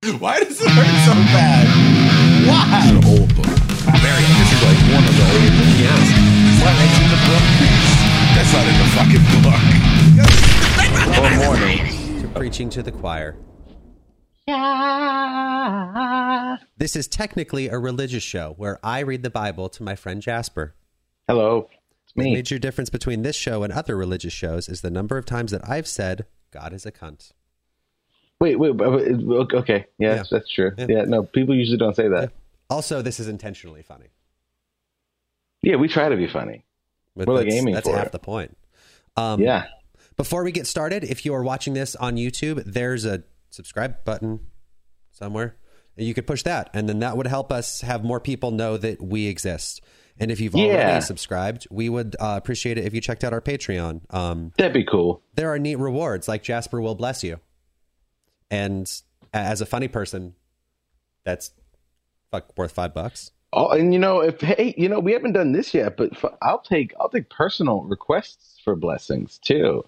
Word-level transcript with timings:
Why 0.18 0.40
does 0.40 0.58
it 0.58 0.64
hurt 0.70 0.86
so 1.04 1.12
bad? 1.28 1.68
Why? 2.48 2.64
It's 2.80 2.88
an 2.88 3.04
old 3.04 3.28
book. 3.36 3.52
Very. 4.00 4.24
This 4.24 4.48
is 4.48 4.62
like 4.64 4.80
one 4.96 5.04
of 5.04 5.12
the 5.12 5.26
old 5.28 5.52
books. 5.60 5.76
Yes. 5.76 6.08
What 6.64 6.72
makes 6.80 6.96
in 6.96 7.04
the 7.12 7.20
book? 7.28 7.44
That's 8.32 8.48
not 8.56 8.64
in 8.64 8.80
the 8.80 8.88
fucking 8.96 9.20
book. 9.44 9.60
Or 11.20 11.28
morning. 11.44 11.84
to 12.22 12.28
preaching 12.28 12.70
to 12.70 12.82
the 12.82 12.92
choir. 12.92 13.36
Yeah. 14.48 16.56
This 16.78 16.96
is 16.96 17.06
technically 17.06 17.68
a 17.68 17.78
religious 17.78 18.22
show 18.22 18.54
where 18.56 18.78
I 18.82 19.00
read 19.00 19.22
the 19.22 19.28
Bible 19.28 19.68
to 19.68 19.82
my 19.82 19.96
friend 19.96 20.22
Jasper. 20.22 20.74
Hello. 21.28 21.68
It's 22.04 22.14
The 22.14 22.22
me. 22.24 22.32
major 22.32 22.58
difference 22.58 22.88
between 22.88 23.20
this 23.20 23.36
show 23.36 23.62
and 23.62 23.70
other 23.70 23.98
religious 23.98 24.32
shows 24.32 24.66
is 24.66 24.80
the 24.80 24.90
number 24.90 25.18
of 25.18 25.26
times 25.26 25.50
that 25.50 25.68
I've 25.68 25.86
said 25.86 26.24
God 26.52 26.72
is 26.72 26.86
a 26.86 26.92
cunt. 26.92 27.32
Wait, 28.40 28.58
wait, 28.58 28.80
okay. 28.80 29.86
Yes, 29.98 30.16
Yeah. 30.16 30.22
that's 30.38 30.50
true. 30.52 30.72
Yeah. 30.78 30.86
Yeah. 30.88 31.02
no, 31.04 31.22
people 31.24 31.54
usually 31.54 31.76
don't 31.76 31.94
say 31.94 32.08
that. 32.08 32.32
Also, 32.70 33.02
this 33.02 33.20
is 33.20 33.28
intentionally 33.28 33.82
funny. 33.82 34.06
Yeah, 35.62 35.76
we 35.76 35.88
try 35.88 36.08
to 36.08 36.16
be 36.16 36.26
funny. 36.26 36.64
But 37.16 37.28
We're, 37.28 37.34
like, 37.34 37.44
that's, 37.46 37.56
aiming 37.56 37.74
that's 37.74 37.88
for 37.88 37.96
half 37.96 38.06
it. 38.06 38.12
the 38.12 38.18
point. 38.18 38.56
Um, 39.16 39.40
yeah. 39.40 39.64
Before 40.16 40.42
we 40.44 40.52
get 40.52 40.66
started, 40.66 41.04
if 41.04 41.24
you 41.26 41.34
are 41.34 41.42
watching 41.42 41.74
this 41.74 41.96
on 41.96 42.16
YouTube, 42.16 42.62
there's 42.64 43.04
a 43.04 43.24
subscribe 43.50 44.04
button 44.04 44.40
somewhere. 45.10 45.56
And 45.96 46.06
you 46.06 46.14
could 46.14 46.26
push 46.26 46.42
that, 46.44 46.70
and 46.72 46.88
then 46.88 47.00
that 47.00 47.16
would 47.16 47.26
help 47.26 47.52
us 47.52 47.80
have 47.82 48.04
more 48.04 48.20
people 48.20 48.52
know 48.52 48.76
that 48.76 49.02
we 49.02 49.26
exist. 49.26 49.82
And 50.18 50.30
if 50.30 50.40
you've 50.40 50.54
Yeah. 50.54 50.64
already 50.66 51.00
subscribed, 51.02 51.66
we 51.70 51.88
would 51.88 52.14
uh, 52.20 52.34
appreciate 52.36 52.78
it 52.78 52.84
if 52.86 52.94
you 52.94 53.00
checked 53.00 53.24
out 53.24 53.32
our 53.32 53.40
Patreon. 53.40 54.02
Um, 54.14 54.52
That'd 54.56 54.72
be 54.72 54.84
cool. 54.84 55.22
there 55.34 55.52
are 55.52 55.58
neat 55.58 55.76
rewards, 55.76 56.28
like 56.28 56.42
Jasper 56.42 56.80
will 56.80 56.94
bless 56.94 57.24
you. 57.24 57.40
And 58.50 58.90
as 59.32 59.60
a 59.60 59.66
funny 59.66 59.88
person, 59.88 60.34
that's 61.24 61.52
fuck 62.30 62.56
worth 62.56 62.72
five 62.72 62.94
bucks. 62.94 63.30
Oh, 63.52 63.68
and 63.70 63.92
you 63.92 63.98
know, 63.98 64.20
if 64.20 64.40
hey, 64.40 64.74
you 64.76 64.88
know, 64.88 65.00
we 65.00 65.12
haven't 65.12 65.32
done 65.32 65.52
this 65.52 65.74
yet, 65.74 65.96
but 65.96 66.12
I'll 66.42 66.60
take 66.60 66.92
I'll 67.00 67.08
take 67.08 67.30
personal 67.30 67.82
requests 67.82 68.60
for 68.64 68.76
blessings 68.76 69.38
too. 69.38 69.84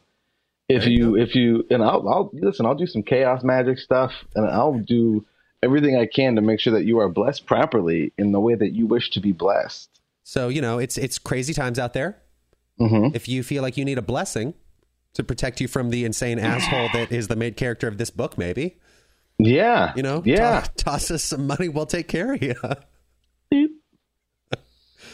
If 0.68 0.86
you 0.86 1.16
you 1.16 1.16
if 1.16 1.34
you 1.34 1.64
and 1.70 1.82
I'll 1.82 2.08
I'll 2.08 2.30
listen, 2.32 2.66
I'll 2.66 2.74
do 2.74 2.86
some 2.86 3.02
chaos 3.02 3.42
magic 3.44 3.78
stuff, 3.78 4.12
and 4.34 4.46
I'll 4.46 4.78
do 4.78 5.24
everything 5.62 5.96
I 5.96 6.06
can 6.06 6.34
to 6.36 6.40
make 6.40 6.58
sure 6.60 6.72
that 6.72 6.84
you 6.84 6.98
are 6.98 7.08
blessed 7.08 7.46
properly 7.46 8.12
in 8.18 8.32
the 8.32 8.40
way 8.40 8.54
that 8.54 8.72
you 8.72 8.86
wish 8.86 9.10
to 9.10 9.20
be 9.20 9.32
blessed. 9.32 9.88
So 10.24 10.48
you 10.48 10.60
know, 10.60 10.78
it's 10.78 10.98
it's 10.98 11.18
crazy 11.18 11.54
times 11.54 11.78
out 11.78 11.92
there. 11.92 12.20
hmm 12.78 13.08
if 13.14 13.28
you 13.28 13.42
feel 13.42 13.62
like 13.62 13.76
you 13.76 13.84
need 13.84 13.98
a 13.98 14.02
blessing 14.02 14.54
to 15.14 15.22
protect 15.24 15.60
you 15.60 15.68
from 15.68 15.90
the 15.90 16.04
insane 16.04 16.38
asshole 16.38 16.88
that 16.94 17.12
is 17.12 17.28
the 17.28 17.36
main 17.36 17.54
character 17.54 17.86
of 17.88 17.98
this 17.98 18.10
book, 18.10 18.38
maybe 18.38 18.78
Yeah, 19.38 19.92
you 19.96 20.02
know, 20.02 20.22
yeah. 20.24 20.60
to- 20.62 20.84
toss 20.84 21.10
us 21.10 21.22
some 21.22 21.46
money, 21.46 21.68
we'll 21.68 21.86
take 21.86 22.08
care 22.08 22.32
of 22.34 22.42
you. 22.42 22.54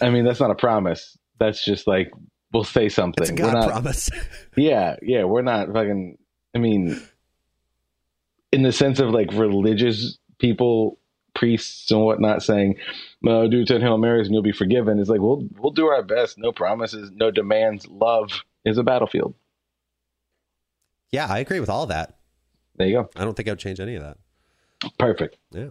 I 0.00 0.10
mean, 0.10 0.24
that's 0.24 0.40
not 0.40 0.50
a 0.50 0.54
promise. 0.54 1.18
That's 1.40 1.64
just 1.64 1.86
like 1.86 2.10
we'll 2.52 2.64
say 2.64 2.88
something. 2.88 3.22
It's 3.22 3.30
a 3.30 3.34
God 3.34 3.54
not- 3.54 3.68
promise. 3.68 4.10
Yeah, 4.56 4.96
yeah, 5.02 5.24
we're 5.24 5.42
not 5.42 5.72
fucking. 5.72 6.18
I 6.54 6.58
mean, 6.58 7.00
in 8.52 8.62
the 8.62 8.72
sense 8.72 8.98
of 9.00 9.10
like 9.10 9.32
religious 9.32 10.18
people, 10.38 10.98
priests 11.34 11.90
and 11.92 12.00
whatnot, 12.00 12.42
saying, 12.42 12.76
"No, 13.22 13.48
do 13.48 13.64
ten 13.64 13.80
hail 13.80 13.98
marys 13.98 14.26
and 14.26 14.34
you'll 14.34 14.42
be 14.42 14.52
forgiven." 14.52 14.98
It's 14.98 15.08
like 15.10 15.20
we'll 15.20 15.46
we'll 15.58 15.72
do 15.72 15.86
our 15.86 16.02
best. 16.02 16.38
No 16.38 16.50
promises, 16.52 17.10
no 17.14 17.30
demands. 17.30 17.86
Love 17.88 18.30
is 18.64 18.78
a 18.78 18.82
battlefield. 18.82 19.34
Yeah, 21.12 21.26
I 21.28 21.38
agree 21.38 21.60
with 21.60 21.70
all 21.70 21.86
that. 21.86 22.16
There 22.76 22.86
you 22.86 22.94
go. 22.94 23.10
I 23.16 23.24
don't 23.24 23.36
think 23.36 23.48
I 23.48 23.52
would 23.52 23.58
change 23.58 23.80
any 23.80 23.96
of 23.96 24.02
that. 24.02 24.18
Perfect. 24.98 25.36
Yeah, 25.50 25.68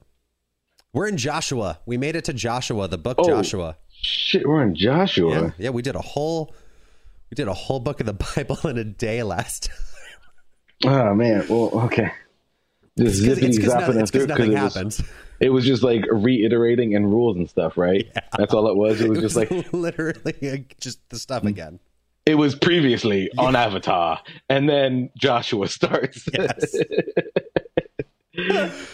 we're 0.93 1.07
in 1.07 1.17
Joshua. 1.17 1.80
We 1.85 1.97
made 1.97 2.16
it 2.16 2.25
to 2.25 2.33
Joshua, 2.33 2.88
the 2.88 2.97
book 2.97 3.17
Oh. 3.19 3.27
Joshua. 3.27 3.77
Shit, 3.89 4.47
we're 4.47 4.61
in 4.63 4.75
Joshua. 4.75 5.31
Yeah, 5.31 5.52
yeah, 5.58 5.69
we 5.69 5.81
did 5.81 5.95
a 5.95 6.02
whole. 6.02 6.53
We 7.30 7.36
did 7.36 7.48
a 7.48 7.53
whole 7.53 7.80
book 7.80 7.99
of 7.99 8.05
the 8.05 8.14
Bible 8.36 8.59
in 8.70 8.77
a 8.77 8.83
day 8.83 9.23
last. 9.23 9.70
Time. 10.83 11.09
Oh 11.09 11.14
man. 11.15 11.45
Well, 11.49 11.71
okay. 11.86 12.11
Just 12.98 13.23
because 13.23 13.58
zapping 13.58 13.95
nothing, 13.95 14.05
through 14.08 14.27
nothing 14.27 14.54
it 14.54 14.61
was, 14.61 15.04
it 15.39 15.49
was 15.49 15.65
just 15.65 15.83
like 15.83 16.04
reiterating 16.11 16.95
and 16.95 17.09
rules 17.11 17.37
and 17.37 17.49
stuff, 17.49 17.77
right? 17.77 18.08
Yeah. 18.15 18.21
That's 18.37 18.54
all 18.54 18.67
it 18.69 18.75
was. 18.75 19.02
It 19.02 19.09
was 19.09 19.19
It 19.19 19.21
just 19.21 19.36
like 19.36 19.52
literally 19.73 20.65
just 20.80 21.08
the 21.09 21.19
stuff 21.19 21.43
mm. 21.43 21.49
again. 21.49 21.80
It 22.27 22.36
was 22.36 22.54
previously 22.55 23.30
on 23.38 23.55
Avatar, 23.55 24.20
and 24.49 24.70
then 24.70 25.10
Joshua 25.17 25.67
starts. 25.77 26.27
Yes. 26.33 26.76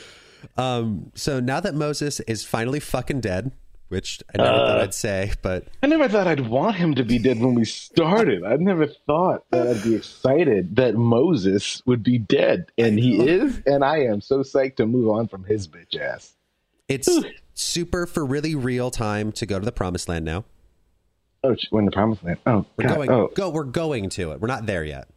Um, 0.56 1.12
so 1.16 1.40
now 1.40 1.60
that 1.62 1.74
Moses 1.74 2.20
is 2.22 2.46
finally 2.46 2.80
fucking 2.80 3.22
dead, 3.22 3.52
which 3.90 4.22
I 4.34 4.38
never 4.38 4.58
thought 4.58 4.80
Uh. 4.80 4.84
I'd 4.84 4.94
say, 4.94 5.32
but 5.42 5.66
I 5.82 5.88
never 5.88 6.08
thought 6.08 6.28
I'd 6.28 6.42
want 6.48 6.76
him 6.76 6.94
to 6.96 7.04
be 7.04 7.18
dead 7.18 7.40
when 7.40 7.56
we 7.56 7.66
started. 7.66 8.44
I 8.44 8.58
never 8.58 8.86
thought 8.86 9.46
that 9.50 9.68
I'd 9.68 9.82
be 9.84 9.96
excited 9.96 10.76
that 10.76 10.94
Moses 10.96 11.82
would 11.88 12.04
be 12.04 12.20
dead, 12.20 12.68
and 12.78 13.00
he 13.00 13.20
is, 13.28 13.62
and 13.66 13.84
I 13.84 14.02
am 14.04 14.22
so 14.22 14.40
psyched 14.42 14.76
to 14.76 14.86
move 14.86 15.10
on 15.10 15.28
from 15.28 15.44
his 15.44 15.68
bitch 15.68 16.00
ass. 16.00 16.36
it's 16.88 17.10
super 17.56 18.06
for 18.06 18.24
really 18.24 18.54
real 18.54 18.92
time 18.92 19.32
to 19.32 19.46
go 19.48 19.58
to 19.58 19.66
the 19.66 19.72
promised 19.72 20.08
land 20.08 20.24
now. 20.26 20.46
Oh, 21.44 21.56
we're 21.72 21.80
in 21.80 21.86
the 21.86 21.92
promised 21.92 22.24
land. 22.24 22.38
Oh, 22.46 22.66
We're 22.78 22.88
God. 22.88 22.96
going 22.96 23.10
Oh, 23.12 23.30
go 23.36 23.50
we're 23.50 23.64
going 23.66 24.10
to 24.12 24.32
it. 24.32 24.40
We're 24.40 24.48
not 24.48 24.66
there 24.66 24.84
yet. 24.84 25.08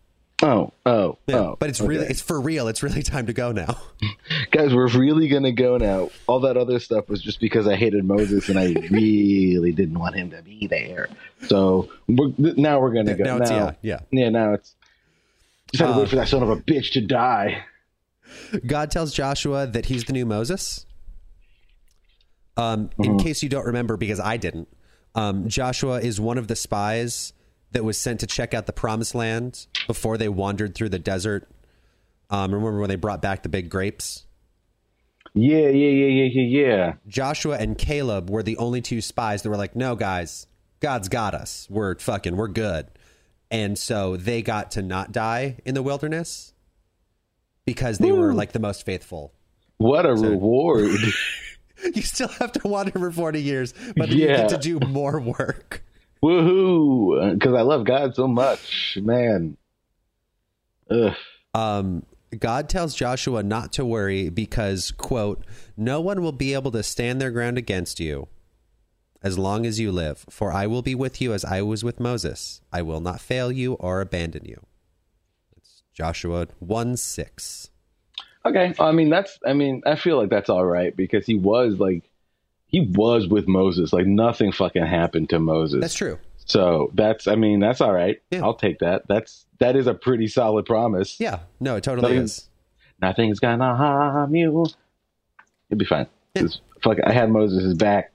oh, 0.42 0.72
oh, 0.84 1.18
Yeah, 1.26 1.36
oh. 1.36 1.56
but 1.60 1.68
it's 1.70 1.80
okay. 1.80 1.88
really 1.88 2.06
it's 2.06 2.20
for 2.20 2.40
real. 2.40 2.66
It's 2.68 2.82
really 2.82 3.02
time 3.04 3.26
to 3.26 3.32
go 3.32 3.52
now. 3.52 3.76
guys. 4.50 4.74
We're 4.74 4.88
really 4.88 5.28
gonna 5.28 5.52
go 5.52 5.76
now. 5.76 6.10
All 6.26 6.40
that 6.40 6.56
other 6.56 6.78
stuff 6.80 7.08
was 7.08 7.22
just 7.22 7.38
because 7.40 7.66
I 7.68 7.76
hated 7.76 8.04
Moses, 8.04 8.48
and 8.48 8.58
I 8.58 8.74
really 8.90 9.72
didn't 9.72 9.98
want 9.98 10.16
him 10.16 10.30
to 10.30 10.42
be 10.42 10.66
there. 10.66 11.08
So 11.46 11.90
we're, 12.08 12.32
now 12.38 12.80
we're 12.80 12.92
gonna 12.92 13.14
go. 13.14 13.22
now 13.24 13.36
it's 13.38 13.50
yeah, 13.50 13.72
yeah. 13.82 14.00
Yeah, 14.10 14.28
now 14.30 14.54
it's 14.54 14.74
just 15.72 15.80
had 15.80 15.86
to 15.88 15.92
Uh, 15.94 15.98
wait 16.00 16.08
for 16.10 16.16
that 16.16 16.28
son 16.28 16.42
of 16.42 16.50
a 16.50 16.56
bitch 16.56 16.92
to 16.94 17.00
die. 17.00 17.64
God 18.66 18.90
tells 18.90 19.14
Joshua 19.14 19.66
that 19.68 19.86
he's 19.86 20.04
the 20.04 20.12
new 20.12 20.26
Moses. 20.26 20.86
Um, 22.56 22.88
Mm-hmm. 22.88 23.02
in 23.04 23.18
case 23.18 23.42
you 23.42 23.48
don't 23.48 23.66
remember, 23.66 23.96
because 23.96 24.18
I 24.18 24.38
didn't, 24.38 24.68
um, 25.16 25.48
Joshua 25.48 26.00
is 26.00 26.20
one 26.20 26.38
of 26.38 26.46
the 26.46 26.54
spies 26.54 27.32
that 27.72 27.84
was 27.84 27.98
sent 27.98 28.20
to 28.20 28.26
check 28.26 28.54
out 28.54 28.66
the 28.66 28.72
promised 28.72 29.14
land 29.14 29.66
before 29.86 30.18
they 30.18 30.28
wandered 30.28 30.74
through 30.74 30.90
the 30.90 30.98
desert. 30.98 31.48
Um, 32.30 32.52
remember 32.52 32.78
when 32.78 32.88
they 32.88 32.96
brought 32.96 33.22
back 33.22 33.42
the 33.42 33.48
big 33.48 33.70
grapes? 33.70 34.26
Yeah, 35.34 35.68
yeah, 35.68 35.88
yeah, 35.88 36.06
yeah, 36.06 36.28
yeah, 36.32 36.66
yeah. 36.66 36.92
Joshua 37.08 37.56
and 37.58 37.76
Caleb 37.76 38.30
were 38.30 38.42
the 38.42 38.56
only 38.58 38.80
two 38.80 39.00
spies 39.00 39.42
that 39.42 39.50
were 39.50 39.56
like, 39.56 39.74
no, 39.74 39.96
guys, 39.96 40.46
God's 40.80 41.08
got 41.08 41.34
us. 41.34 41.66
We're 41.70 41.98
fucking, 41.98 42.36
we're 42.36 42.48
good. 42.48 42.86
And 43.50 43.78
so 43.78 44.16
they 44.16 44.42
got 44.42 44.72
to 44.72 44.82
not 44.82 45.12
die 45.12 45.58
in 45.64 45.74
the 45.74 45.82
wilderness 45.82 46.52
because 47.64 47.98
they 47.98 48.12
were 48.12 48.34
like 48.34 48.52
the 48.52 48.60
most 48.60 48.84
faithful. 48.84 49.32
What 49.78 50.06
a 50.06 50.14
reward! 50.14 50.90
You 51.94 52.02
still 52.02 52.28
have 52.28 52.52
to 52.52 52.66
wander 52.68 52.92
for 52.92 53.10
40 53.10 53.42
years, 53.42 53.74
but 53.96 54.08
then 54.08 54.18
you 54.18 54.26
Yeah. 54.28 54.36
get 54.38 54.48
to 54.50 54.58
do 54.58 54.80
more 54.80 55.20
work. 55.20 55.82
Woohoo! 56.22 57.34
Because 57.34 57.54
I 57.54 57.60
love 57.62 57.84
God 57.84 58.14
so 58.14 58.26
much, 58.26 58.96
man. 59.00 59.56
Ugh. 60.90 61.14
Um, 61.54 62.04
God 62.38 62.68
tells 62.68 62.94
Joshua 62.94 63.42
not 63.42 63.72
to 63.74 63.84
worry 63.84 64.28
because, 64.30 64.90
quote, 64.90 65.44
no 65.76 66.00
one 66.00 66.22
will 66.22 66.32
be 66.32 66.54
able 66.54 66.70
to 66.72 66.82
stand 66.82 67.20
their 67.20 67.30
ground 67.30 67.58
against 67.58 68.00
you 68.00 68.28
as 69.22 69.38
long 69.38 69.66
as 69.66 69.78
you 69.80 69.90
live, 69.92 70.24
for 70.30 70.52
I 70.52 70.66
will 70.66 70.82
be 70.82 70.94
with 70.94 71.20
you 71.20 71.32
as 71.32 71.44
I 71.44 71.62
was 71.62 71.82
with 71.84 72.00
Moses. 72.00 72.60
I 72.72 72.82
will 72.82 73.00
not 73.00 73.20
fail 73.20 73.50
you 73.52 73.74
or 73.74 74.00
abandon 74.00 74.44
you. 74.44 74.64
It's 75.56 75.82
Joshua 75.92 76.48
1 76.58 76.96
6. 76.96 77.70
Okay, 78.46 78.74
I 78.78 78.92
mean 78.92 79.10
that's. 79.10 79.38
I 79.44 79.52
mean, 79.54 79.82
I 79.84 79.96
feel 79.96 80.16
like 80.18 80.30
that's 80.30 80.48
all 80.48 80.64
right 80.64 80.96
because 80.96 81.26
he 81.26 81.34
was 81.34 81.74
like, 81.80 82.04
he 82.66 82.80
was 82.80 83.26
with 83.26 83.48
Moses. 83.48 83.92
Like 83.92 84.06
nothing 84.06 84.52
fucking 84.52 84.86
happened 84.86 85.30
to 85.30 85.38
Moses. 85.40 85.80
That's 85.80 85.94
true. 85.94 86.18
So 86.44 86.90
that's. 86.94 87.26
I 87.26 87.34
mean, 87.34 87.58
that's 87.58 87.80
all 87.80 87.92
right. 87.92 88.22
Yeah. 88.30 88.44
I'll 88.44 88.54
take 88.54 88.78
that. 88.78 89.08
That's 89.08 89.46
that 89.58 89.74
is 89.74 89.86
a 89.88 89.94
pretty 89.94 90.28
solid 90.28 90.64
promise. 90.64 91.18
Yeah, 91.18 91.40
no, 91.60 91.76
it 91.76 91.82
totally 91.84 92.02
Nothing- 92.08 92.24
is. 92.24 92.48
Nothing's 93.02 93.40
gonna 93.40 93.74
harm 93.76 94.34
you. 94.34 94.64
You'll 95.68 95.78
be 95.78 95.84
fine. 95.84 96.06
'Cause, 96.34 96.60
fuck, 96.82 96.98
I 97.04 97.12
had 97.12 97.30
Moses' 97.30 97.74
back 97.74 98.12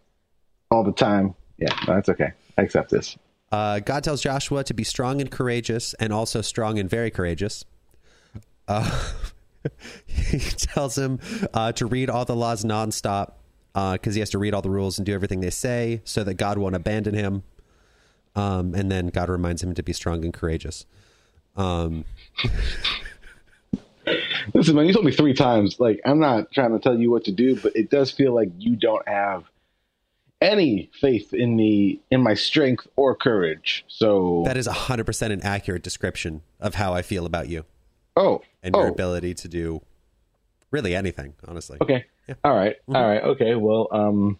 all 0.72 0.84
the 0.84 0.92
time. 0.92 1.36
Yeah, 1.58 1.74
no, 1.88 1.96
that's 1.96 2.10
okay. 2.10 2.32
I 2.58 2.62
accept 2.64 2.90
this. 2.90 3.18
Uh, 3.52 3.80
God 3.80 4.04
tells 4.04 4.22
Joshua 4.22 4.64
to 4.64 4.74
be 4.74 4.84
strong 4.84 5.20
and 5.20 5.30
courageous, 5.30 5.94
and 5.96 6.14
also 6.14 6.42
strong 6.42 6.80
and 6.80 6.90
very 6.90 7.12
courageous. 7.12 7.66
Uh, 8.68 8.90
he 10.06 10.40
tells 10.40 10.98
him 10.98 11.20
uh, 11.54 11.72
to 11.74 11.86
read 11.86 12.10
all 12.10 12.26
the 12.26 12.36
laws 12.36 12.64
nonstop 12.64 13.34
because 13.74 14.16
he 14.16 14.20
has 14.20 14.30
to 14.32 14.38
read 14.38 14.54
all 14.54 14.62
the 14.62 14.70
rules 14.70 14.98
and 14.98 15.06
do 15.06 15.14
everything 15.14 15.40
they 15.40 15.50
say, 15.50 16.02
so 16.04 16.24
that 16.24 16.36
God 16.36 16.58
won't 16.58 16.76
abandon 16.76 17.14
him. 17.14 17.44
Um, 18.36 18.74
and 18.74 18.92
then 18.92 19.08
God 19.08 19.30
reminds 19.30 19.62
him 19.64 19.74
to 19.74 19.84
be 19.84 19.94
strong 19.94 20.24
and 20.24 20.34
courageous. 20.34 20.86
Um, 21.56 22.06
Listen, 24.54 24.76
man, 24.76 24.88
you 24.88 24.94
told 24.94 25.06
me 25.06 25.12
three 25.12 25.34
times. 25.34 25.80
Like, 25.80 26.02
I'm 26.06 26.20
not 26.20 26.52
trying 26.52 26.72
to 26.72 26.80
tell 26.80 26.98
you 26.98 27.12
what 27.12 27.26
to 27.26 27.32
do, 27.32 27.56
but 27.56 27.76
it 27.76 27.90
does 27.90 28.12
feel 28.12 28.34
like 28.34 28.50
you 28.58 28.76
don't 28.76 29.08
have 29.08 29.44
any 30.42 30.90
faith 31.00 31.34
in 31.34 31.56
me, 31.56 32.02
in 32.10 32.24
my 32.24 32.34
strength 32.34 32.88
or 32.96 33.16
courage. 33.16 33.86
So, 33.88 34.42
That 34.46 34.58
is 34.58 34.68
100% 34.68 35.32
an 35.32 35.42
accurate 35.44 35.84
description 35.84 36.42
of 36.60 36.76
how 36.76 36.94
I 36.94 37.04
feel 37.04 37.26
about 37.26 37.48
you 37.48 37.66
oh, 38.16 38.42
and 38.64 38.76
oh, 38.76 38.80
your 38.82 38.90
ability 38.90 39.34
to 39.36 39.48
do 39.48 39.82
really 40.72 40.96
anything, 40.96 41.34
honestly. 41.48 41.78
okay, 41.82 42.06
Yeah. 42.28 42.36
all 42.44 42.56
right, 42.56 42.76
Mhm. 42.88 42.96
all 42.96 43.08
right, 43.10 43.24
okay. 43.24 43.56
Well, 43.56 43.88
um, 43.92 44.40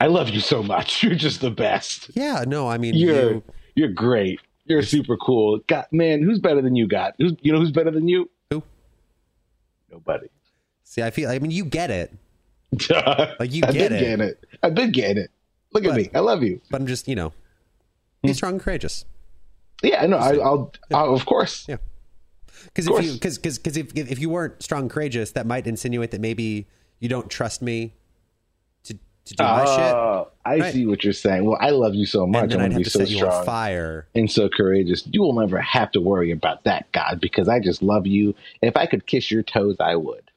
I 0.00 0.06
love 0.06 0.28
you 0.30 0.40
so 0.40 0.62
much. 0.62 1.02
You're 1.02 1.14
just 1.14 1.40
the 1.40 1.50
best. 1.50 2.10
Yeah, 2.14 2.44
no, 2.46 2.68
I 2.68 2.76
mean, 2.78 2.94
You're 2.94 3.32
you, 3.34 3.42
you're 3.74 3.88
great. 3.92 4.40
You're 4.64 4.82
super 4.82 5.16
cool. 5.16 5.60
God, 5.68 5.86
man, 5.92 6.22
who's 6.22 6.40
better 6.40 6.60
than 6.60 6.74
you? 6.74 6.88
Got 6.88 7.14
who's 7.18 7.32
you 7.40 7.52
know 7.52 7.58
who's 7.60 7.70
better 7.70 7.90
than 7.92 8.08
you? 8.08 8.28
Who? 8.50 8.62
Nobody. 9.90 10.26
see, 10.82 11.02
I 11.02 11.10
feel, 11.10 11.30
I 11.30 11.38
mean, 11.38 11.50
you 11.52 11.64
get 11.64 11.90
it, 11.90 12.12
like 13.38 13.52
you 13.52 13.62
I've 13.64 13.72
get 13.72 13.90
been 13.90 13.92
it. 13.92 14.00
getting 14.00 14.20
it. 14.26 14.44
I've 14.62 14.74
been 14.74 14.90
getting 14.92 15.18
it. 15.18 15.30
Look 15.72 15.84
at 15.84 15.94
me. 15.94 16.10
I 16.14 16.18
love 16.20 16.42
you. 16.42 16.60
but 16.70 16.80
I'm 16.80 16.86
just, 16.86 17.06
you 17.08 17.14
know, 17.14 17.32
Hmm. 18.22 18.28
be 18.28 18.32
strong 18.34 18.52
and 18.54 18.60
courageous. 18.60 19.04
Yeah, 19.82 20.02
I 20.02 20.06
know. 20.06 20.16
I, 20.16 20.36
I'll, 20.38 20.72
I'll. 20.92 21.14
Of 21.14 21.26
course. 21.26 21.66
Yeah. 21.68 21.76
Because 22.64 22.86
if 22.88 23.04
you 23.04 23.12
because 23.12 23.38
because 23.38 23.76
if 23.76 23.94
if 23.96 24.18
you 24.18 24.28
weren't 24.30 24.62
strong 24.62 24.82
and 24.82 24.90
courageous, 24.90 25.32
that 25.32 25.46
might 25.46 25.66
insinuate 25.66 26.10
that 26.12 26.20
maybe 26.20 26.66
you 27.00 27.08
don't 27.08 27.30
trust 27.30 27.62
me 27.62 27.94
to 28.84 28.94
to 28.94 29.34
do 29.34 29.44
my 29.44 29.64
shit, 29.64 29.94
Oh, 29.94 30.28
I 30.44 30.58
Right. 30.58 30.72
see 30.72 30.86
what 30.86 31.02
you're 31.04 31.12
saying. 31.12 31.44
Well, 31.44 31.58
I 31.60 31.70
love 31.70 31.94
you 31.94 32.06
so 32.06 32.26
much. 32.26 32.38
I'm 32.38 32.44
I'd 32.44 32.50
gonna 32.52 32.74
be 32.78 32.84
to 32.84 32.90
so 32.90 32.98
set 33.00 33.08
you 33.10 33.16
on 33.18 33.30
strong 33.32 33.44
fire. 33.44 34.06
and 34.14 34.30
so 34.30 34.48
courageous. 34.48 35.06
You 35.10 35.22
will 35.22 35.32
never 35.34 35.58
have 35.60 35.90
to 35.92 36.00
worry 36.00 36.30
about 36.30 36.64
that, 36.64 36.90
God, 36.92 37.20
because 37.20 37.48
I 37.48 37.60
just 37.60 37.82
love 37.82 38.06
you. 38.06 38.34
And 38.62 38.68
if 38.68 38.76
I 38.76 38.86
could 38.86 39.06
kiss 39.06 39.30
your 39.30 39.42
toes, 39.42 39.76
I 39.80 39.96
would. 39.96 40.30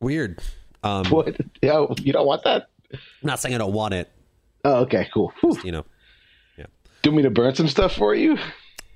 Weird. 0.00 0.40
Um, 0.82 1.04
What? 1.10 1.36
Yo, 1.62 1.94
you 2.00 2.12
don't 2.12 2.26
want 2.26 2.44
that? 2.44 2.68
I'm 2.92 2.98
not 3.22 3.38
saying 3.40 3.54
I 3.54 3.58
don't 3.58 3.72
want 3.74 3.94
it. 3.94 4.10
Oh, 4.64 4.76
okay, 4.82 5.08
cool. 5.12 5.32
Whew. 5.40 5.58
You 5.64 5.72
know, 5.72 5.84
yeah. 6.56 6.66
Do 7.02 7.10
you 7.10 7.16
me 7.16 7.22
to 7.22 7.30
burn 7.30 7.54
some 7.54 7.68
stuff 7.68 7.92
for 7.94 8.14
you? 8.14 8.38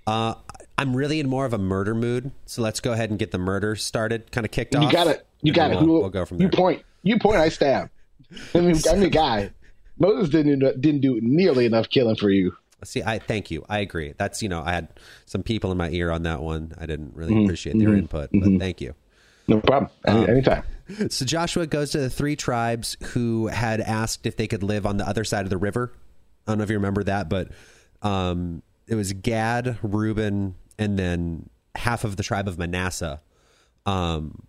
uh, 0.06 0.34
I'm 0.76 0.96
really 0.96 1.20
in 1.20 1.28
more 1.28 1.46
of 1.46 1.52
a 1.52 1.58
murder 1.58 1.94
mood, 1.94 2.32
so 2.46 2.60
let's 2.62 2.80
go 2.80 2.92
ahead 2.92 3.10
and 3.10 3.18
get 3.18 3.30
the 3.30 3.38
murder 3.38 3.76
started, 3.76 4.32
kind 4.32 4.44
of 4.44 4.50
kicked 4.50 4.74
off. 4.74 4.82
You 4.84 4.90
got 4.90 5.06
it. 5.06 5.26
You 5.42 5.52
got 5.52 5.70
it. 5.70 5.76
We'll, 5.80 6.00
we'll 6.00 6.10
go 6.10 6.24
from 6.24 6.38
there. 6.38 6.46
You 6.46 6.50
point. 6.50 6.82
You 7.02 7.18
point. 7.18 7.36
I 7.36 7.48
stab. 7.48 7.90
I 8.54 8.60
mean, 8.60 8.76
I'm 8.90 9.00
the 9.00 9.10
guy. 9.10 9.50
Moses 9.98 10.30
didn't 10.30 10.58
do- 10.58 10.74
didn't 10.80 11.00
do 11.02 11.20
nearly 11.22 11.66
enough 11.66 11.88
killing 11.88 12.16
for 12.16 12.30
you. 12.30 12.56
See, 12.82 13.02
I 13.02 13.18
thank 13.18 13.50
you. 13.50 13.64
I 13.68 13.78
agree. 13.78 14.14
That's 14.18 14.42
you 14.42 14.48
know, 14.48 14.62
I 14.64 14.72
had 14.72 14.88
some 15.26 15.42
people 15.42 15.70
in 15.70 15.78
my 15.78 15.90
ear 15.90 16.10
on 16.10 16.24
that 16.24 16.42
one. 16.42 16.72
I 16.78 16.86
didn't 16.86 17.14
really 17.14 17.32
Mm-hmm. 17.34 17.44
appreciate 17.44 17.78
their 17.78 17.94
input, 17.94 18.30
but 18.32 18.58
thank 18.58 18.80
you. 18.80 18.94
No 19.46 19.60
problem. 19.60 19.90
Um, 20.06 20.28
anytime. 20.28 20.64
So 21.10 21.24
Joshua 21.24 21.66
goes 21.66 21.92
to 21.92 21.98
the 21.98 22.10
three 22.10 22.34
tribes 22.36 22.96
who 23.12 23.46
had 23.46 23.80
asked 23.80 24.26
if 24.26 24.36
they 24.36 24.46
could 24.46 24.62
live 24.62 24.84
on 24.86 24.96
the 24.96 25.08
other 25.08 25.24
side 25.24 25.44
of 25.44 25.50
the 25.50 25.56
river. 25.56 25.92
I 26.46 26.50
don't 26.50 26.58
know 26.58 26.64
if 26.64 26.70
you 26.70 26.76
remember 26.76 27.04
that, 27.04 27.28
but 27.30 27.48
um, 28.02 28.62
it 28.86 28.94
was 28.96 29.12
Gad, 29.14 29.78
Reuben, 29.82 30.54
and 30.78 30.98
then 30.98 31.48
half 31.74 32.04
of 32.04 32.16
the 32.16 32.22
tribe 32.22 32.48
of 32.48 32.58
Manasseh. 32.58 33.20
Um, 33.86 34.46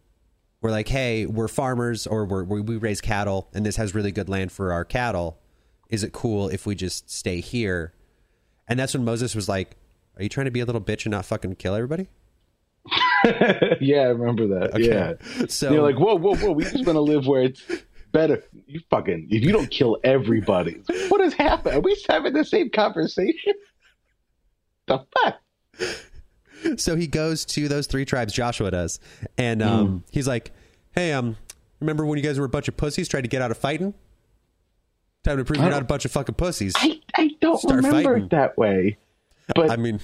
we're 0.62 0.72
like, 0.72 0.88
hey, 0.88 1.26
we're 1.26 1.48
farmers, 1.48 2.08
or 2.08 2.26
we're, 2.26 2.44
we 2.44 2.62
we 2.62 2.78
raise 2.78 3.02
cattle, 3.02 3.50
and 3.54 3.66
this 3.66 3.76
has 3.76 3.94
really 3.94 4.12
good 4.12 4.30
land 4.30 4.52
for 4.52 4.74
our 4.74 4.84
cattle. 4.86 5.40
Is 5.90 6.04
it 6.04 6.12
cool 6.12 6.50
if 6.50 6.66
we 6.66 6.74
just 6.74 7.10
stay 7.10 7.40
here? 7.40 7.94
And 8.68 8.80
that's 8.80 8.94
when 8.94 9.06
Moses 9.06 9.36
was 9.36 9.48
like, 9.48 9.76
"Are 10.18 10.24
you 10.24 10.30
trying 10.30 10.46
to 10.46 10.52
be 10.52 10.62
a 10.62 10.66
little 10.66 10.82
bitch 10.82 11.06
and 11.06 11.12
not 11.12 11.26
fucking 11.26 11.56
kill 11.56 11.76
everybody?" 11.76 12.08
yeah, 13.82 14.02
I 14.02 14.10
remember 14.10 14.48
that. 14.60 14.80
Yeah. 14.80 15.14
So 15.48 15.72
You're 15.72 15.82
like, 15.82 16.00
whoa, 16.00 16.16
whoa, 16.16 16.36
whoa. 16.36 16.52
We 16.52 16.64
just 16.64 16.86
want 16.86 16.96
to 16.96 17.02
live 17.02 17.28
where 17.28 17.44
it's 17.44 17.64
better. 18.12 18.44
You 18.68 18.80
fucking, 18.90 19.28
if 19.32 19.44
you 19.44 19.52
don't 19.52 19.70
kill 19.70 19.98
everybody, 20.04 20.82
what 21.10 21.22
has 21.22 21.34
happened? 21.34 21.76
Are 21.76 21.80
we 21.80 22.00
having 22.10 22.34
the 22.34 22.46
same 22.46 22.70
conversation? 22.70 23.54
The 24.88 25.04
fuck? 25.24 25.36
So 26.78 26.96
he 26.96 27.08
goes 27.08 27.46
to 27.46 27.68
those 27.68 27.88
three 27.88 28.06
tribes 28.06 28.34
joshua 28.34 28.72
does 28.72 29.00
and 29.38 29.62
um, 29.62 29.88
Hmm. 29.88 29.98
he's 30.12 30.28
like 30.28 30.52
hey 30.94 31.12
um 31.14 31.36
remember 31.80 32.06
when 32.06 32.18
you 32.18 32.24
guys 32.24 32.40
were 32.40 32.46
a 32.46 32.50
bunch 32.50 32.68
of 32.68 32.76
pussies 32.78 33.08
tried 33.08 33.22
to 33.22 33.28
get 33.28 33.42
out 33.42 33.52
of 33.52 33.58
fighting 33.58 33.94
time 35.24 35.38
to 35.38 35.46
prove 35.46 35.60
you're 35.60 35.70
not 35.70 35.82
a 35.82 35.86
bunch 35.86 36.06
of 36.06 36.12
fucking 36.12 36.36
pussies 36.36 36.74
I, 36.78 37.00
I 37.16 37.32
don't 37.42 37.60
Start 37.60 37.78
remember 37.78 38.04
fighting. 38.04 38.24
it 38.26 38.30
that 38.32 38.58
way. 38.58 38.98
But 39.56 39.72
i 39.72 39.76
mean 39.76 40.00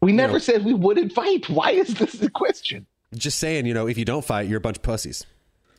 we 0.00 0.12
never 0.12 0.34
know. 0.34 0.38
said 0.40 0.64
we 0.64 0.74
wouldn't 0.74 1.12
fight. 1.12 1.48
Why 1.48 1.70
is 1.70 1.94
this 1.94 2.20
a 2.22 2.28
question? 2.30 2.86
just 3.14 3.38
saying 3.38 3.66
you 3.66 3.74
know 3.74 3.86
if 3.86 3.98
you 3.98 4.04
don't 4.04 4.24
fight 4.24 4.48
you're 4.48 4.58
a 4.58 4.60
bunch 4.60 4.76
of 4.78 4.82
pussies 4.82 5.24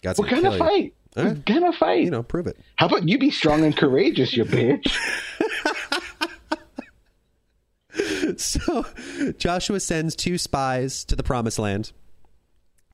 God's 0.01 0.19
We're 0.19 0.29
gonna 0.29 0.41
gonna 0.43 0.57
kill 0.57 0.67
you. 0.67 0.71
fight. 0.83 0.93
We're 1.15 1.23
Alright. 1.23 1.45
gonna 1.45 1.73
fight. 1.73 2.03
you 2.03 2.11
know 2.11 2.23
prove 2.23 2.47
it 2.47 2.57
How 2.75 2.85
about 2.87 3.07
you 3.07 3.17
be 3.17 3.31
strong 3.31 3.63
and 3.65 3.75
courageous, 3.75 4.35
you 4.35 4.45
bitch? 4.45 4.95
so 8.37 8.85
joshua 9.37 9.79
sends 9.79 10.15
two 10.15 10.37
spies 10.37 11.03
to 11.05 11.15
the 11.15 11.23
promised 11.23 11.59
land 11.59 11.91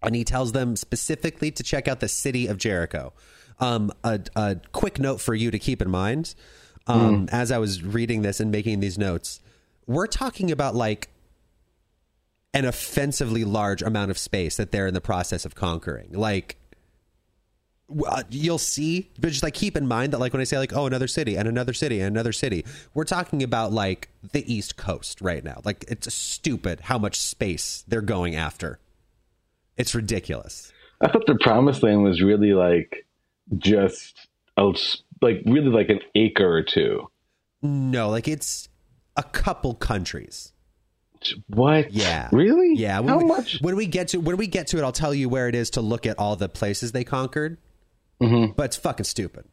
and 0.01 0.15
he 0.15 0.23
tells 0.23 0.51
them 0.51 0.75
specifically 0.75 1.51
to 1.51 1.63
check 1.63 1.87
out 1.87 1.99
the 1.99 2.07
city 2.07 2.47
of 2.47 2.57
jericho. 2.57 3.11
Um, 3.59 3.91
a, 4.05 4.21
a 4.37 4.55
quick 4.71 4.99
note 4.99 5.19
for 5.19 5.35
you 5.35 5.51
to 5.51 5.59
keep 5.59 5.81
in 5.81 5.89
mind 5.89 6.35
um, 6.87 7.27
as 7.31 7.51
i 7.51 7.57
was 7.57 7.83
reading 7.83 8.21
this 8.21 8.39
and 8.39 8.51
making 8.51 8.79
these 8.79 8.97
notes 8.97 9.41
we're 9.85 10.07
talking 10.07 10.51
about 10.51 10.75
like 10.75 11.09
an 12.53 12.65
offensively 12.65 13.43
large 13.43 13.81
amount 13.81 14.11
of 14.11 14.17
space 14.17 14.57
that 14.57 14.71
they're 14.71 14.87
in 14.87 14.93
the 14.93 15.01
process 15.01 15.45
of 15.45 15.55
conquering. 15.55 16.11
Like 16.11 16.57
Uh, 18.07 18.21
you'll 18.29 18.59
see 18.59 19.09
but 19.19 19.29
just 19.29 19.41
like 19.41 19.55
keep 19.55 19.75
in 19.75 19.87
mind 19.87 20.13
that 20.13 20.19
like 20.19 20.31
when 20.31 20.39
i 20.41 20.43
say 20.43 20.59
like 20.59 20.73
oh 20.73 20.85
another 20.85 21.07
city 21.07 21.35
and 21.35 21.47
another 21.47 21.73
city 21.73 21.99
and 21.99 22.07
another 22.15 22.31
city 22.31 22.63
we're 22.93 23.03
talking 23.03 23.41
about 23.41 23.71
like 23.71 24.09
the 24.31 24.43
east 24.53 24.77
coast 24.77 25.21
right 25.21 25.43
now 25.43 25.59
like 25.65 25.85
it's 25.87 26.13
stupid 26.13 26.81
how 26.81 26.99
much 26.99 27.19
space 27.19 27.83
they're 27.87 28.01
going 28.01 28.35
after 28.35 28.79
it's 29.75 29.95
ridiculous 29.95 30.71
I 31.01 31.07
thought 31.11 31.25
the 31.25 31.37
promised 31.41 31.81
land 31.81 32.03
was 32.03 32.21
really 32.21 32.53
like 32.53 33.07
just 33.57 34.27
a, 34.57 34.71
like 35.21 35.41
really 35.45 35.69
like 35.69 35.89
an 35.89 36.01
acre 36.13 36.47
or 36.51 36.61
two. 36.61 37.09
no 37.63 38.09
like 38.09 38.27
it's 38.27 38.69
a 39.17 39.23
couple 39.23 39.73
countries 39.73 40.53
What? 41.47 41.91
Yeah. 41.91 42.29
Really? 42.31 42.75
yeah 42.75 42.99
when 42.99 43.09
How 43.09 43.17
we, 43.17 43.23
much? 43.25 43.57
when 43.61 43.75
we 43.75 43.87
get 43.87 44.09
to 44.09 44.19
when 44.19 44.37
we 44.37 44.45
get 44.45 44.67
to 44.67 44.77
it 44.77 44.83
i'll 44.83 44.91
tell 44.91 45.13
you 45.13 45.27
where 45.27 45.47
it 45.47 45.55
is 45.55 45.71
to 45.71 45.81
look 45.81 46.05
at 46.05 46.19
all 46.19 46.35
the 46.35 46.49
places 46.49 46.91
they 46.91 47.03
conquered 47.03 47.57
Mhm. 48.21 48.55
but 48.55 48.63
it's 48.65 48.77
fucking 48.77 49.05
stupid 49.05 49.45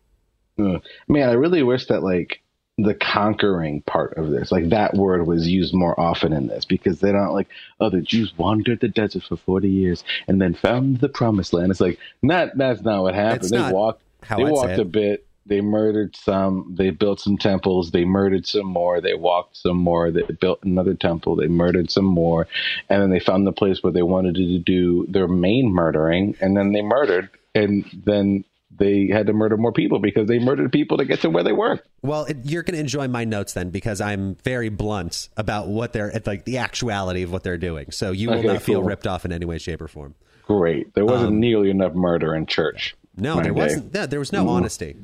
Man, 1.08 1.28
I 1.28 1.32
really 1.32 1.62
wish 1.62 1.86
that 1.86 2.02
like 2.02 2.40
the 2.78 2.94
conquering 2.94 3.82
part 3.82 4.16
of 4.16 4.30
this, 4.30 4.52
like 4.52 4.68
that 4.70 4.94
word 4.94 5.26
was 5.26 5.48
used 5.48 5.72
more 5.72 5.98
often 5.98 6.32
in 6.32 6.46
this 6.46 6.64
because 6.64 7.00
they 7.00 7.12
don't 7.12 7.32
like, 7.32 7.48
oh, 7.80 7.90
the 7.90 8.02
Jews 8.02 8.32
wandered 8.36 8.80
the 8.80 8.88
desert 8.88 9.22
for 9.24 9.36
40 9.36 9.68
years 9.68 10.04
and 10.28 10.40
then 10.40 10.54
found 10.54 11.00
the 11.00 11.08
promised 11.08 11.52
land. 11.52 11.70
It's 11.70 11.80
like, 11.80 11.98
not, 12.22 12.56
that's 12.56 12.82
not 12.82 13.02
what 13.02 13.14
happened. 13.14 13.42
It's 13.44 13.50
they 13.50 13.72
walked, 13.72 14.02
how 14.22 14.36
they 14.36 14.44
I'd 14.44 14.52
walked 14.52 14.78
a 14.78 14.84
bit. 14.84 15.26
They 15.48 15.60
murdered 15.60 16.16
some. 16.16 16.74
They 16.76 16.90
built 16.90 17.20
some 17.20 17.38
temples. 17.38 17.92
They 17.92 18.04
murdered 18.04 18.46
some 18.46 18.66
more. 18.66 19.00
They 19.00 19.14
walked 19.14 19.56
some 19.56 19.76
more. 19.76 20.10
They 20.10 20.22
built 20.22 20.64
another 20.64 20.94
temple. 20.94 21.36
They 21.36 21.46
murdered 21.46 21.88
some 21.88 22.04
more. 22.04 22.48
And 22.90 23.00
then 23.00 23.10
they 23.10 23.20
found 23.20 23.46
the 23.46 23.52
place 23.52 23.80
where 23.80 23.92
they 23.92 24.02
wanted 24.02 24.34
to 24.34 24.58
do 24.58 25.06
their 25.06 25.28
main 25.28 25.72
murdering. 25.72 26.34
And 26.40 26.56
then 26.56 26.72
they 26.72 26.82
murdered. 26.82 27.30
And 27.54 27.84
then 28.04 28.44
they 28.78 29.08
had 29.08 29.26
to 29.28 29.32
murder 29.32 29.56
more 29.56 29.72
people 29.72 29.98
because 29.98 30.28
they 30.28 30.38
murdered 30.38 30.70
people 30.72 30.98
to 30.98 31.04
get 31.04 31.20
to 31.22 31.30
where 31.30 31.42
they 31.44 31.52
were. 31.52 31.80
Well, 32.02 32.24
it, 32.24 32.38
you're 32.44 32.62
going 32.62 32.74
to 32.74 32.80
enjoy 32.80 33.08
my 33.08 33.24
notes 33.24 33.52
then 33.54 33.70
because 33.70 34.00
I'm 34.00 34.34
very 34.44 34.68
blunt 34.68 35.28
about 35.36 35.68
what 35.68 35.92
they're 35.92 36.12
like 36.26 36.44
the 36.44 36.58
actuality 36.58 37.22
of 37.22 37.32
what 37.32 37.42
they're 37.42 37.56
doing. 37.58 37.90
So 37.90 38.12
you 38.12 38.28
will 38.30 38.38
Okay, 38.38 38.46
not 38.48 38.62
feel 38.62 38.80
cool. 38.80 38.88
ripped 38.88 39.06
off 39.06 39.24
in 39.24 39.32
any 39.32 39.44
way, 39.46 39.58
shape, 39.58 39.80
or 39.80 39.88
form. 39.88 40.14
Great. 40.46 40.94
There 40.94 41.04
wasn't 41.04 41.32
nearly 41.34 41.70
enough 41.70 41.94
murder 41.94 42.34
in 42.34 42.46
church. 42.46 42.94
Um, 43.18 43.22
No, 43.24 43.34
there 43.36 43.44
day. 43.44 43.50
wasn't. 43.50 43.94
No, 43.94 44.06
there 44.06 44.18
was 44.20 44.32
no 44.32 44.48
honesty. 44.48 44.94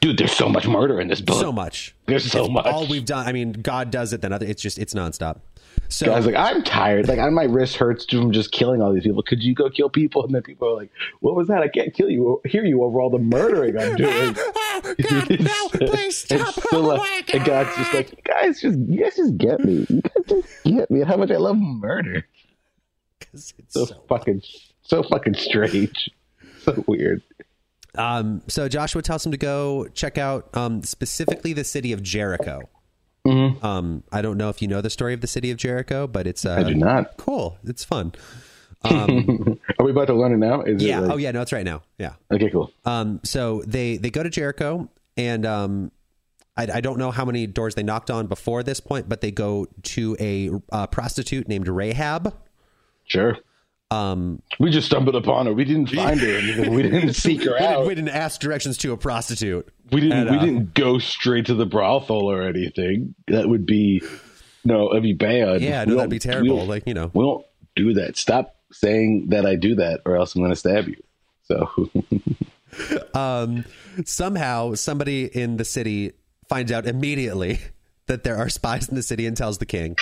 Dude, 0.00 0.16
there's 0.16 0.32
so 0.32 0.48
much 0.48 0.66
murder 0.66 1.00
in 1.00 1.08
this 1.08 1.20
book. 1.20 1.40
So 1.40 1.50
much. 1.50 1.94
There's 2.06 2.30
so 2.30 2.46
much. 2.46 2.66
All 2.66 2.86
we've 2.86 3.04
done. 3.04 3.26
I 3.26 3.32
mean, 3.32 3.52
God 3.52 3.90
does 3.90 4.12
it. 4.12 4.20
Then 4.20 4.32
other. 4.32 4.46
It's 4.46 4.62
just 4.62 4.78
it's 4.78 4.94
nonstop. 4.94 5.40
So 5.88 6.06
Guys, 6.06 6.26
like 6.26 6.34
I'm 6.34 6.62
tired. 6.62 7.08
Like 7.08 7.18
I, 7.18 7.28
my 7.30 7.44
wrist 7.44 7.76
hurts 7.76 8.04
from 8.04 8.30
just 8.32 8.52
killing 8.52 8.80
all 8.82 8.92
these 8.92 9.02
people. 9.04 9.22
Could 9.22 9.42
you 9.42 9.54
go 9.54 9.70
kill 9.70 9.88
people? 9.88 10.24
And 10.24 10.34
then 10.34 10.42
people 10.42 10.68
are 10.68 10.74
like, 10.76 10.90
"What 11.20 11.34
was 11.34 11.48
that? 11.48 11.62
I 11.62 11.68
can't 11.68 11.94
kill 11.94 12.10
you. 12.10 12.40
Hear 12.44 12.64
you 12.64 12.82
over 12.84 13.00
all 13.00 13.10
the 13.10 13.18
murdering 13.18 13.78
I'm 13.78 13.96
doing." 13.96 14.34
God, 15.02 15.30
no, 15.40 15.68
please 15.88 16.18
stop. 16.18 16.54
Oh 16.72 16.80
like- 16.80 16.98
my 16.98 17.22
and 17.34 17.44
God's 17.44 17.74
just 17.76 17.94
like, 17.94 18.10
"You 18.12 18.18
guys 18.24 18.60
just, 18.60 18.78
you 18.78 19.00
guys 19.02 19.16
just 19.16 19.36
get 19.38 19.60
me. 19.64 19.86
You 19.88 20.02
guys 20.02 20.24
just 20.28 20.64
get 20.64 20.90
me. 20.90 21.00
How 21.02 21.16
much 21.16 21.30
I 21.30 21.36
love 21.36 21.56
murder. 21.56 22.26
Because 23.18 23.54
it's 23.58 23.74
So, 23.74 23.86
so- 23.86 24.02
fucking, 24.08 24.42
so 24.82 25.02
fucking 25.02 25.34
strange. 25.34 26.10
So 26.62 26.84
weird. 26.86 27.22
Um, 27.94 28.42
so 28.48 28.68
Joshua 28.68 29.02
tells 29.02 29.24
him 29.24 29.32
to 29.32 29.38
go 29.38 29.86
check 29.94 30.18
out 30.18 30.48
um, 30.56 30.82
specifically 30.82 31.52
the 31.52 31.64
city 31.64 31.92
of 31.92 32.02
Jericho. 32.02 32.62
Um, 33.26 34.04
I 34.10 34.22
don't 34.22 34.38
know 34.38 34.48
if 34.48 34.62
you 34.62 34.68
know 34.68 34.80
the 34.80 34.88
story 34.88 35.12
of 35.12 35.20
the 35.20 35.26
city 35.26 35.50
of 35.50 35.58
Jericho, 35.58 36.06
but 36.06 36.26
it's 36.26 36.46
uh, 36.46 36.54
I 36.54 36.62
do 36.62 36.74
not. 36.74 37.18
cool. 37.18 37.58
It's 37.64 37.84
fun. 37.84 38.12
Um, 38.84 39.58
Are 39.80 39.84
we 39.84 39.90
about 39.90 40.06
to 40.06 40.14
learn 40.14 40.32
it 40.32 40.36
now? 40.36 40.62
Is 40.62 40.80
yeah. 40.80 40.98
It 40.98 41.02
like- 41.02 41.10
oh, 41.12 41.16
yeah. 41.16 41.32
No, 41.32 41.42
it's 41.42 41.52
right 41.52 41.64
now. 41.64 41.82
Yeah. 41.98 42.12
Okay, 42.32 42.48
cool. 42.48 42.70
Um, 42.84 43.18
so 43.24 43.60
they 43.66 43.96
they 43.96 44.08
go 44.08 44.22
to 44.22 44.30
Jericho, 44.30 44.88
and 45.16 45.44
um, 45.44 45.90
I, 46.56 46.68
I 46.74 46.80
don't 46.80 46.96
know 46.96 47.10
how 47.10 47.24
many 47.24 47.48
doors 47.48 47.74
they 47.74 47.82
knocked 47.82 48.08
on 48.08 48.28
before 48.28 48.62
this 48.62 48.78
point, 48.78 49.08
but 49.08 49.20
they 49.20 49.32
go 49.32 49.66
to 49.82 50.16
a 50.20 50.50
uh, 50.70 50.86
prostitute 50.86 51.48
named 51.48 51.66
Rahab. 51.66 52.32
Sure. 53.04 53.36
Um, 53.90 54.42
We 54.58 54.70
just 54.70 54.86
stumbled 54.86 55.16
upon 55.16 55.46
her. 55.46 55.54
We 55.54 55.64
didn't 55.64 55.86
find 55.86 56.20
her. 56.20 56.38
anything. 56.38 56.74
We 56.74 56.82
didn't 56.82 57.14
seek 57.14 57.42
her 57.44 57.52
we, 57.52 57.58
didn't, 57.58 57.72
out. 57.72 57.86
we 57.86 57.94
didn't 57.94 58.10
ask 58.10 58.40
directions 58.40 58.76
to 58.78 58.92
a 58.92 58.96
prostitute. 58.96 59.68
We 59.90 60.02
didn't. 60.02 60.28
And, 60.28 60.30
we 60.30 60.36
uh, 60.36 60.44
didn't 60.44 60.74
go 60.74 60.98
straight 60.98 61.46
to 61.46 61.54
the 61.54 61.64
brothel 61.66 62.30
or 62.30 62.42
anything. 62.42 63.14
That 63.28 63.48
would 63.48 63.64
be 63.64 64.02
no. 64.64 64.88
That'd 64.88 65.02
be 65.02 65.14
bad. 65.14 65.62
Yeah, 65.62 65.84
We 65.84 65.90
no, 65.92 65.96
that'd 65.96 66.10
be 66.10 66.18
terrible. 66.18 66.66
Like 66.66 66.86
you 66.86 66.94
know, 66.94 67.10
we 67.14 67.22
don't 67.24 67.46
do 67.76 67.94
that. 67.94 68.18
Stop 68.18 68.56
saying 68.72 69.28
that 69.28 69.46
I 69.46 69.54
do 69.54 69.76
that, 69.76 70.02
or 70.04 70.16
else 70.16 70.34
I'm 70.34 70.42
going 70.42 70.52
to 70.52 70.56
stab 70.56 70.88
you. 70.88 71.02
So 71.44 71.90
um, 73.18 73.64
somehow 74.04 74.74
somebody 74.74 75.24
in 75.24 75.56
the 75.56 75.64
city 75.64 76.12
finds 76.48 76.70
out 76.70 76.86
immediately 76.86 77.60
that 78.06 78.24
there 78.24 78.36
are 78.36 78.50
spies 78.50 78.88
in 78.88 78.94
the 78.94 79.02
city 79.02 79.26
and 79.26 79.36
tells 79.36 79.58
the 79.58 79.66
king. 79.66 79.96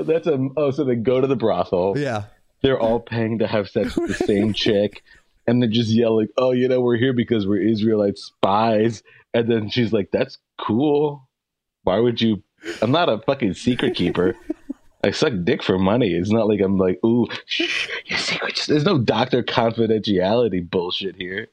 Uh, 0.00 0.02
that's 0.02 0.26
a. 0.26 0.48
Oh, 0.56 0.70
so 0.70 0.84
they 0.84 0.96
go 0.96 1.20
to 1.20 1.26
the 1.26 1.36
brothel. 1.36 1.94
Yeah. 1.96 2.24
They're 2.62 2.80
all 2.80 3.00
paying 3.00 3.38
to 3.38 3.46
have 3.46 3.68
sex 3.68 3.96
with 3.96 4.18
the 4.18 4.24
same 4.24 4.52
chick, 4.54 5.02
and 5.46 5.62
they're 5.62 5.70
just 5.70 5.90
yelling, 5.90 6.28
"Oh, 6.36 6.52
you 6.52 6.68
know, 6.68 6.80
we're 6.80 6.96
here 6.96 7.12
because 7.12 7.46
we're 7.46 7.62
Israelite 7.62 8.18
spies." 8.18 9.02
And 9.34 9.50
then 9.50 9.68
she's 9.68 9.92
like, 9.92 10.10
"That's 10.10 10.38
cool. 10.58 11.28
Why 11.84 11.98
would 11.98 12.20
you?" 12.20 12.42
I'm 12.82 12.90
not 12.90 13.08
a 13.08 13.18
fucking 13.18 13.54
secret 13.54 13.94
keeper. 13.94 14.36
I 15.04 15.12
suck 15.12 15.32
dick 15.44 15.62
for 15.62 15.78
money. 15.78 16.14
It's 16.14 16.30
not 16.30 16.48
like 16.48 16.60
I'm 16.60 16.78
like, 16.78 16.98
ooh, 17.04 17.28
shh, 17.44 17.88
your 18.06 18.18
secrets. 18.18 18.66
There's 18.66 18.84
no 18.84 18.98
doctor 18.98 19.42
confidentiality 19.42 20.68
bullshit 20.68 21.14
here. 21.14 21.46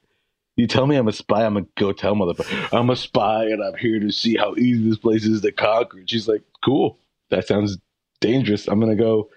You 0.55 0.65
tell 0.65 0.88
me 0.88 0.95
I'm 0.95 1.07
a 1.07 1.13
spy, 1.13 1.45
I'm 1.45 1.53
gonna 1.53 1.67
go 1.77 1.91
tell 1.91 2.15
motherfucker. 2.15 2.75
I'm 2.77 2.89
a 2.89 2.95
spy 2.95 3.45
and 3.45 3.63
I'm 3.63 3.75
here 3.75 4.00
to 4.00 4.12
see 4.12 4.35
how 4.35 4.55
easy 4.55 4.89
this 4.89 4.97
place 4.97 5.25
is 5.25 5.41
to 5.41 5.51
conquer. 5.51 6.00
And 6.00 6.09
she's 6.09 6.27
like, 6.27 6.41
cool. 6.63 6.97
That 7.29 7.47
sounds 7.47 7.77
dangerous. 8.24 8.68
I'm 8.68 8.80
gonna 8.80 8.96
go 8.96 9.30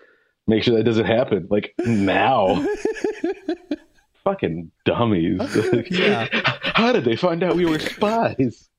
make 0.46 0.62
sure 0.62 0.76
that 0.76 0.84
doesn't 0.84 1.06
happen. 1.06 1.48
Like 1.50 1.74
now. 1.84 2.64
Fucking 4.24 4.70
dummies. 4.84 5.40
Yeah. 5.90 6.26
How 6.62 6.92
did 6.92 7.04
they 7.04 7.16
find 7.16 7.42
out 7.42 7.56
we 7.56 7.66
were 7.66 7.78
spies? 7.78 8.68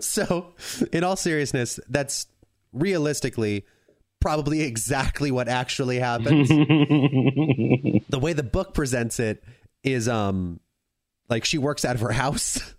So, 0.00 0.52
in 0.92 1.02
all 1.02 1.16
seriousness, 1.16 1.80
that's 1.88 2.26
realistically 2.74 3.64
probably 4.20 4.60
exactly 4.60 5.30
what 5.30 5.48
actually 5.48 5.98
happens. 5.98 6.50
the 6.50 8.18
way 8.20 8.34
the 8.34 8.42
book 8.42 8.74
presents 8.74 9.18
it 9.18 9.42
is 9.82 10.08
um 10.08 10.60
like 11.30 11.46
she 11.46 11.56
works 11.56 11.86
out 11.86 11.94
of 11.94 12.02
her 12.02 12.12
house. 12.12 12.74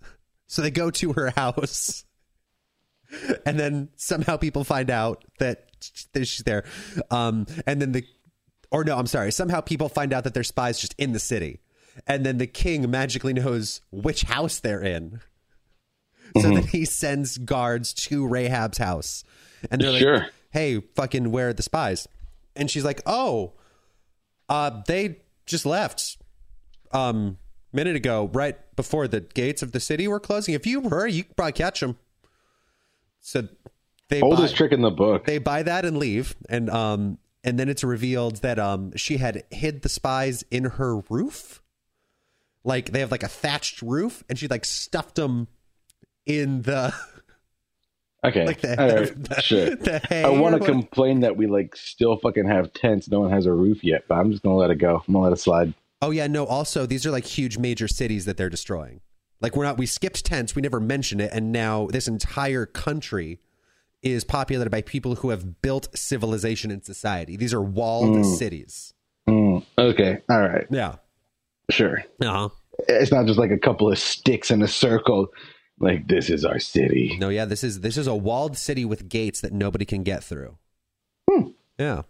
So 0.46 0.62
they 0.62 0.70
go 0.70 0.90
to 0.92 1.12
her 1.14 1.30
house. 1.30 2.04
And 3.44 3.58
then 3.58 3.88
somehow 3.96 4.36
people 4.36 4.64
find 4.64 4.88
out 4.88 5.24
that 5.40 5.67
that 5.67 5.67
she's 5.80 6.42
there. 6.44 6.64
Um 7.10 7.46
and 7.66 7.80
then 7.80 7.92
the 7.92 8.04
or 8.70 8.84
no, 8.84 8.96
I'm 8.98 9.06
sorry. 9.06 9.32
Somehow 9.32 9.60
people 9.60 9.88
find 9.88 10.12
out 10.12 10.24
that 10.24 10.34
they're 10.34 10.44
spies 10.44 10.78
just 10.78 10.94
in 10.98 11.12
the 11.12 11.18
city. 11.18 11.60
And 12.06 12.24
then 12.24 12.38
the 12.38 12.46
king 12.46 12.90
magically 12.90 13.32
knows 13.32 13.80
which 13.90 14.22
house 14.22 14.60
they're 14.60 14.82
in. 14.82 15.20
So 16.36 16.50
that 16.50 16.66
he 16.66 16.84
sends 16.84 17.38
guards 17.38 17.94
to 17.94 18.26
Rahab's 18.26 18.78
house. 18.78 19.24
And 19.70 19.80
they're 19.80 19.92
like, 19.92 20.00
hey, 20.50 20.80
fucking, 20.94 21.30
where 21.30 21.48
are 21.48 21.52
the 21.54 21.62
spies? 21.62 22.06
And 22.54 22.70
she's 22.70 22.84
like, 22.84 23.00
oh, 23.06 23.54
uh, 24.48 24.82
they 24.86 25.22
just 25.46 25.64
left 25.64 26.18
um 26.92 27.38
minute 27.72 27.96
ago, 27.96 28.30
right 28.32 28.56
before 28.76 29.08
the 29.08 29.20
gates 29.20 29.62
of 29.62 29.72
the 29.72 29.80
city 29.80 30.06
were 30.08 30.20
closing. 30.20 30.54
If 30.54 30.66
you 30.66 30.88
hurry, 30.88 31.12
you 31.12 31.24
could 31.24 31.36
probably 31.36 31.52
catch 31.52 31.80
them. 31.80 31.96
So 33.20 33.48
they 34.08 34.20
Oldest 34.22 34.54
buy, 34.54 34.56
trick 34.56 34.72
in 34.72 34.80
the 34.82 34.90
book. 34.90 35.24
they 35.26 35.38
buy 35.38 35.62
that 35.62 35.84
and 35.84 35.98
leave, 35.98 36.34
and 36.48 36.68
um 36.70 37.18
and 37.44 37.58
then 37.58 37.68
it's 37.68 37.84
revealed 37.84 38.36
that 38.42 38.58
um 38.58 38.94
she 38.96 39.18
had 39.18 39.44
hid 39.50 39.82
the 39.82 39.88
spies 39.88 40.44
in 40.50 40.64
her 40.64 40.98
roof. 41.10 41.62
Like 42.64 42.92
they 42.92 43.00
have 43.00 43.10
like 43.10 43.22
a 43.22 43.28
thatched 43.28 43.82
roof, 43.82 44.24
and 44.28 44.38
she 44.38 44.48
like 44.48 44.64
stuffed 44.64 45.14
them 45.16 45.48
in 46.26 46.62
the 46.62 46.92
Okay. 48.24 48.46
like 48.46 48.60
the, 48.60 48.80
All 48.80 49.00
right. 49.00 49.24
the, 49.28 49.40
sure. 49.40 49.76
the 49.76 50.00
hay 50.08 50.24
I 50.24 50.30
want 50.30 50.58
to 50.60 50.64
complain 50.64 51.20
that 51.20 51.36
we 51.36 51.46
like 51.46 51.76
still 51.76 52.16
fucking 52.16 52.46
have 52.48 52.72
tents. 52.72 53.08
No 53.08 53.20
one 53.20 53.30
has 53.30 53.46
a 53.46 53.52
roof 53.52 53.84
yet, 53.84 54.04
but 54.08 54.16
I'm 54.16 54.30
just 54.32 54.42
gonna 54.42 54.56
let 54.56 54.70
it 54.70 54.76
go. 54.76 54.96
I'm 55.06 55.14
gonna 55.14 55.24
let 55.24 55.32
it 55.32 55.40
slide. 55.40 55.72
Oh 56.02 56.10
yeah, 56.10 56.26
no. 56.26 56.44
Also, 56.44 56.84
these 56.86 57.06
are 57.06 57.10
like 57.10 57.24
huge 57.24 57.58
major 57.58 57.86
cities 57.88 58.24
that 58.24 58.36
they're 58.36 58.50
destroying. 58.50 59.00
Like 59.40 59.54
we're 59.54 59.64
not. 59.64 59.78
We 59.78 59.86
skipped 59.86 60.24
tents. 60.24 60.56
We 60.56 60.62
never 60.62 60.80
mentioned 60.80 61.20
it, 61.20 61.30
and 61.32 61.52
now 61.52 61.86
this 61.86 62.08
entire 62.08 62.66
country 62.66 63.38
is 64.02 64.24
populated 64.24 64.70
by 64.70 64.82
people 64.82 65.16
who 65.16 65.30
have 65.30 65.60
built 65.62 65.88
civilization 65.96 66.70
and 66.70 66.84
society. 66.84 67.36
These 67.36 67.52
are 67.52 67.62
walled 67.62 68.24
cities. 68.24 68.94
Mm, 69.28 69.64
okay. 69.76 70.18
All 70.28 70.40
right. 70.40 70.66
Yeah. 70.70 70.96
Sure. 71.70 72.04
Uh 72.20 72.26
huh. 72.26 72.48
It's 72.88 73.10
not 73.10 73.26
just 73.26 73.38
like 73.38 73.50
a 73.50 73.58
couple 73.58 73.90
of 73.90 73.98
sticks 73.98 74.50
in 74.50 74.62
a 74.62 74.68
circle. 74.68 75.28
Like 75.80 76.08
this 76.08 76.30
is 76.30 76.44
our 76.44 76.58
city. 76.58 77.16
No, 77.20 77.28
yeah. 77.28 77.44
This 77.44 77.62
is 77.62 77.80
this 77.80 77.96
is 77.96 78.06
a 78.06 78.14
walled 78.14 78.56
city 78.56 78.84
with 78.84 79.08
gates 79.08 79.40
that 79.42 79.52
nobody 79.52 79.84
can 79.84 80.02
get 80.02 80.24
through. 80.24 80.56
Yeah. 81.78 82.02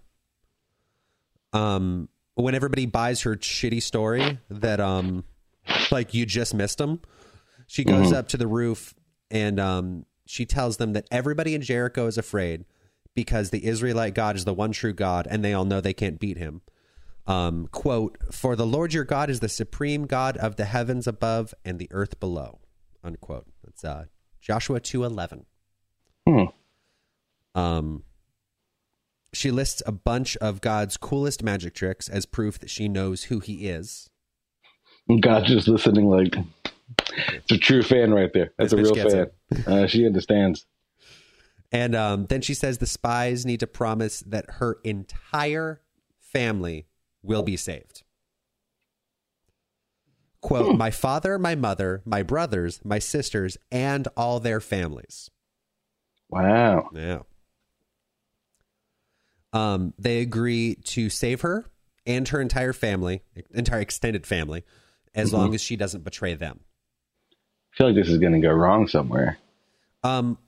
Um, 1.53 2.09
when 2.35 2.55
everybody 2.55 2.87
buys 2.87 3.23
her 3.23 3.37
shitty 3.37 3.83
story 3.83 4.39
that 4.49 4.81
um, 4.81 5.25
like 5.91 6.15
you 6.15 6.25
just 6.25 6.55
missed 6.55 6.79
them, 6.79 7.01
she 7.67 7.85
goes 7.85 8.13
up 8.13 8.29
to 8.29 8.37
the 8.37 8.47
roof 8.47 8.95
and 9.31 9.61
um, 9.61 10.07
she 10.31 10.45
tells 10.45 10.77
them 10.77 10.93
that 10.93 11.09
everybody 11.11 11.55
in 11.55 11.63
Jericho 11.63 12.07
is 12.07 12.19
afraid 12.19 12.67
because 13.15 13.49
the 13.49 13.65
Israelite 13.65 14.13
God 14.15 14.37
is 14.37 14.45
the 14.45 14.53
one 14.53 14.73
true 14.73 14.93
God, 14.93 15.27
and 15.29 15.43
they 15.43 15.55
all 15.55 15.65
know 15.65 15.81
they 15.81 15.95
can't 15.95 16.21
beat 16.21 16.37
him. 16.37 16.61
Um, 17.27 17.67
quote: 17.69 18.19
For 18.31 18.55
the 18.55 18.67
Lord 18.67 18.93
your 18.93 19.05
God 19.05 19.31
is 19.31 19.41
the 19.41 19.49
supreme 19.49 20.07
God 20.07 20.37
of 20.37 20.57
the 20.57 20.67
heavens 20.67 21.07
above 21.07 21.55
and 21.65 21.79
the 21.79 21.89
earth 21.93 22.21
below. 22.21 22.61
Unquote. 23.03 23.47
That's 23.65 23.83
uh, 23.83 24.05
Joshua 24.39 24.81
two 24.81 25.03
eleven. 25.03 25.47
Hmm. 26.29 26.45
Um, 27.55 28.05
she 29.33 29.51
lists 29.51 29.83
a 29.87 29.93
bunch 29.93 30.37
of 30.37 30.61
God's 30.61 30.99
coolest 30.99 31.43
magic 31.43 31.75
tricks 31.75 32.07
as 32.07 32.27
proof 32.27 32.59
that 32.59 32.69
she 32.69 32.87
knows 32.87 33.25
who 33.25 33.41
He 33.41 33.67
is. 33.67 34.11
God's 35.23 35.49
just 35.49 35.69
listening. 35.69 36.05
Like 36.05 36.35
it's 37.09 37.53
a 37.53 37.59
true 37.59 37.83
fan 37.83 38.13
right 38.13 38.33
there. 38.33 38.53
That's 38.59 38.73
This 38.73 38.89
a 38.89 38.95
real 38.95 39.11
fan. 39.11 39.31
Uh, 39.67 39.87
she 39.87 40.07
understands. 40.07 40.67
And 41.71 41.95
um, 41.95 42.27
then 42.27 42.41
she 42.41 42.55
says 42.55 42.79
the 42.79 42.87
spies 42.87 43.45
need 43.45 43.61
to 43.61 43.67
promise 43.67 44.21
that 44.21 44.47
her 44.53 44.79
entire 44.85 45.83
family 46.19 46.87
will 47.23 47.43
be 47.43 47.57
saved. 47.57 48.05
Quote, 50.41 50.77
my 50.77 50.91
father, 50.91 51.39
my 51.39 51.55
mother, 51.55 52.01
my 52.05 52.23
brothers, 52.23 52.81
my 52.85 52.99
sisters, 52.99 53.59
and 53.73 54.07
all 54.17 54.39
their 54.41 54.61
families. 54.61 55.31
Wow. 56.31 56.89
Yeah. 56.95 57.21
Um, 59.53 59.95
they 59.99 60.21
agree 60.21 60.77
to 60.85 61.11
save 61.11 61.41
her 61.41 61.67
and 62.07 62.29
her 62.29 62.41
entire 62.41 62.73
family, 62.73 63.23
entire 63.51 63.81
extended 63.81 64.27
family, 64.27 64.65
as 65.15 65.33
long 65.33 65.55
as 65.55 65.61
she 65.61 65.77
doesn't 65.77 66.05
betray 66.05 66.35
them. 66.35 66.61
I 67.73 67.77
feel 67.77 67.87
like 67.89 67.97
this 67.97 68.09
is 68.09 68.19
gonna 68.19 68.41
go 68.41 68.53
wrong 68.53 68.89
somewhere. 68.89 69.39
Um, 70.03 70.39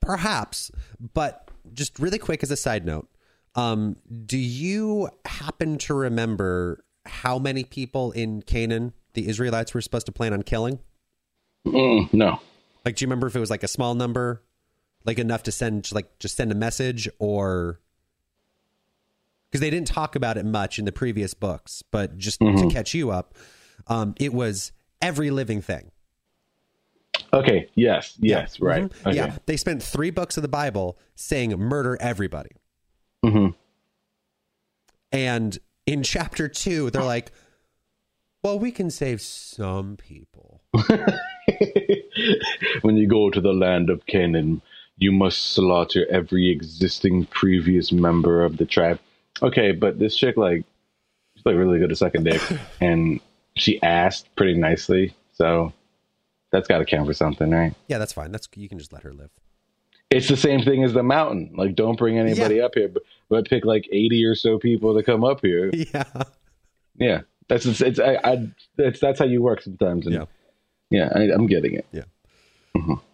perhaps, 0.00 0.70
but 1.14 1.50
just 1.72 1.98
really 1.98 2.18
quick 2.18 2.42
as 2.42 2.50
a 2.50 2.56
side 2.56 2.84
note, 2.86 3.08
um, 3.54 3.96
do 4.26 4.38
you 4.38 5.08
happen 5.24 5.78
to 5.78 5.94
remember 5.94 6.84
how 7.06 7.38
many 7.38 7.64
people 7.64 8.12
in 8.12 8.42
Canaan 8.42 8.92
the 9.14 9.28
Israelites 9.28 9.74
were 9.74 9.80
supposed 9.80 10.06
to 10.06 10.12
plan 10.12 10.32
on 10.32 10.42
killing? 10.42 10.78
Mm, 11.66 12.12
no. 12.12 12.40
Like, 12.84 12.96
do 12.96 13.04
you 13.04 13.06
remember 13.06 13.26
if 13.26 13.36
it 13.36 13.40
was 13.40 13.50
like 13.50 13.62
a 13.62 13.68
small 13.68 13.94
number, 13.94 14.42
like 15.04 15.18
enough 15.18 15.42
to 15.44 15.52
send, 15.52 15.90
like, 15.92 16.18
just 16.18 16.36
send 16.36 16.52
a 16.52 16.54
message, 16.54 17.08
or 17.18 17.80
because 19.50 19.60
they 19.60 19.70
didn't 19.70 19.88
talk 19.88 20.14
about 20.14 20.36
it 20.36 20.44
much 20.44 20.78
in 20.78 20.84
the 20.84 20.92
previous 20.92 21.34
books, 21.34 21.82
but 21.90 22.16
just 22.18 22.40
to 22.40 22.68
catch 22.70 22.94
you 22.94 23.10
up, 23.10 23.34
um, 23.86 24.14
it 24.20 24.32
was 24.32 24.72
every 25.00 25.30
living 25.30 25.60
thing. 25.62 25.90
Okay. 27.32 27.68
Yes. 27.74 28.14
Yes. 28.20 28.58
Right. 28.60 28.84
Mhm. 28.84 29.06
Okay. 29.06 29.16
Yeah, 29.16 29.36
they 29.46 29.56
spent 29.56 29.82
three 29.82 30.10
books 30.10 30.36
of 30.36 30.42
the 30.42 30.48
Bible 30.48 30.98
saying 31.14 31.50
murder 31.58 31.96
everybody. 32.00 32.50
Mhm. 33.24 33.54
And 35.12 35.58
in 35.86 36.02
chapter 36.02 36.48
two, 36.48 36.90
they're 36.90 37.02
like, 37.02 37.32
well, 38.42 38.58
we 38.58 38.70
can 38.70 38.90
save 38.90 39.20
some 39.20 39.96
people. 39.96 40.62
when 42.82 42.96
you 42.96 43.06
go 43.06 43.30
to 43.30 43.40
the 43.40 43.52
land 43.52 43.90
of 43.90 44.06
Canaan, 44.06 44.62
You 45.00 45.12
must 45.12 45.52
slaughter 45.52 46.06
every 46.10 46.50
existing 46.50 47.26
previous 47.26 47.92
member 47.92 48.44
of 48.44 48.56
the 48.56 48.66
tribe. 48.66 48.98
Okay, 49.40 49.70
but 49.70 50.00
this 50.00 50.16
chick 50.16 50.36
like 50.36 50.64
she's 51.36 51.46
like 51.46 51.54
really 51.54 51.78
good 51.78 51.92
at 51.92 51.98
sucking 51.98 52.24
dick, 52.24 52.42
and 52.80 53.20
she 53.60 53.80
asked 53.82 54.34
pretty 54.36 54.54
nicely, 54.54 55.14
so 55.32 55.72
that's 56.50 56.66
got 56.68 56.78
to 56.78 56.84
count 56.84 57.06
for 57.06 57.12
something, 57.14 57.50
right? 57.50 57.74
Yeah, 57.88 57.98
that's 57.98 58.12
fine. 58.12 58.32
That's 58.32 58.48
you 58.54 58.68
can 58.68 58.78
just 58.78 58.92
let 58.92 59.02
her 59.02 59.12
live. 59.12 59.30
It's 60.10 60.28
the 60.28 60.36
same 60.36 60.62
thing 60.62 60.82
as 60.84 60.94
the 60.94 61.02
mountain. 61.02 61.50
Like, 61.54 61.74
don't 61.74 61.98
bring 61.98 62.18
anybody 62.18 62.56
Yeah. 62.56 62.64
up 62.64 62.72
here, 62.74 62.88
but, 62.88 63.02
but 63.28 63.48
pick 63.48 63.64
like 63.64 63.86
eighty 63.92 64.24
or 64.24 64.34
so 64.34 64.58
people 64.58 64.94
to 64.96 65.02
come 65.02 65.24
up 65.24 65.40
here. 65.42 65.70
Yeah. 65.94 66.04
Yeah, 67.00 67.20
that's 67.48 67.64
it's, 67.66 67.80
it's 67.80 68.00
I, 68.00 68.18
I 68.24 68.48
it's 68.78 68.98
that's 68.98 69.18
how 69.20 69.24
you 69.26 69.40
work 69.42 69.62
sometimes. 69.62 70.06
And 70.06 70.14
Yeah. 70.16 70.24
yeah, 70.90 71.10
I, 71.14 71.30
I'm 71.32 71.46
getting 71.46 71.74
it. 71.74 71.86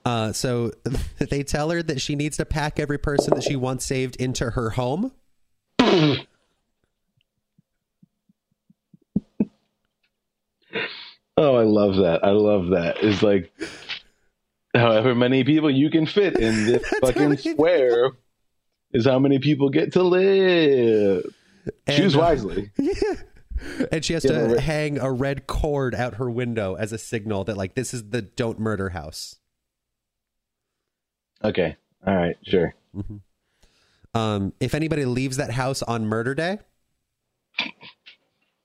Uh, 0.05 0.33
so 0.33 0.71
they 1.19 1.43
tell 1.43 1.71
her 1.71 1.83
that 1.83 2.01
she 2.01 2.15
needs 2.17 2.37
to 2.37 2.45
pack 2.45 2.79
every 2.79 2.99
person 2.99 3.35
that 3.35 3.43
she 3.43 3.57
wants 3.57 3.85
saved 3.85 4.17
into 4.17 4.51
her 4.51 4.71
home. 4.71 5.13
Oh, 11.37 11.57
I 11.57 11.65
love 11.65 11.97
that. 11.97 12.25
I 12.25 12.31
love 12.31 12.69
that. 12.69 13.03
It's 13.03 13.23
like 13.23 13.53
however 14.75 15.15
many 15.15 15.45
people 15.45 15.71
you 15.71 15.91
can 15.91 16.07
fit 16.07 16.37
in 16.39 16.67
this 16.67 16.87
fucking 17.01 17.37
square 17.39 18.13
is 18.93 19.05
how 19.05 19.19
many 19.19 19.39
people 19.41 19.69
get 19.71 19.93
to 19.95 20.03
live. 20.03 21.25
Choose 21.89 22.15
And, 22.15 22.17
uh, 22.17 22.19
wisely. 22.25 22.71
And 23.93 24.05
she 24.05 24.13
has 24.15 24.25
Yeah, 24.25 24.33
to 24.33 24.45
right. 24.55 24.61
hang 24.61 24.99
a 24.99 25.11
red 25.11 25.47
cord 25.47 25.95
out 25.95 26.15
her 26.17 26.29
window 26.29 26.75
as 26.75 26.93
a 26.93 26.99
signal 26.99 27.45
that 27.45 27.57
like 27.57 27.75
this 27.77 27.95
is 27.95 28.11
the 28.11 28.21
don't 28.21 28.59
murder 28.59 28.91
house. 28.91 29.37
Okay. 31.43 31.77
All 32.07 32.15
right. 32.15 32.37
Sure. 32.43 32.75
Um, 34.13 34.53
if 34.61 34.75
anybody 34.75 35.05
leaves 35.05 35.37
that 35.39 35.51
house 35.53 35.83
on 35.83 36.05
murder 36.07 36.35
day, 36.35 36.59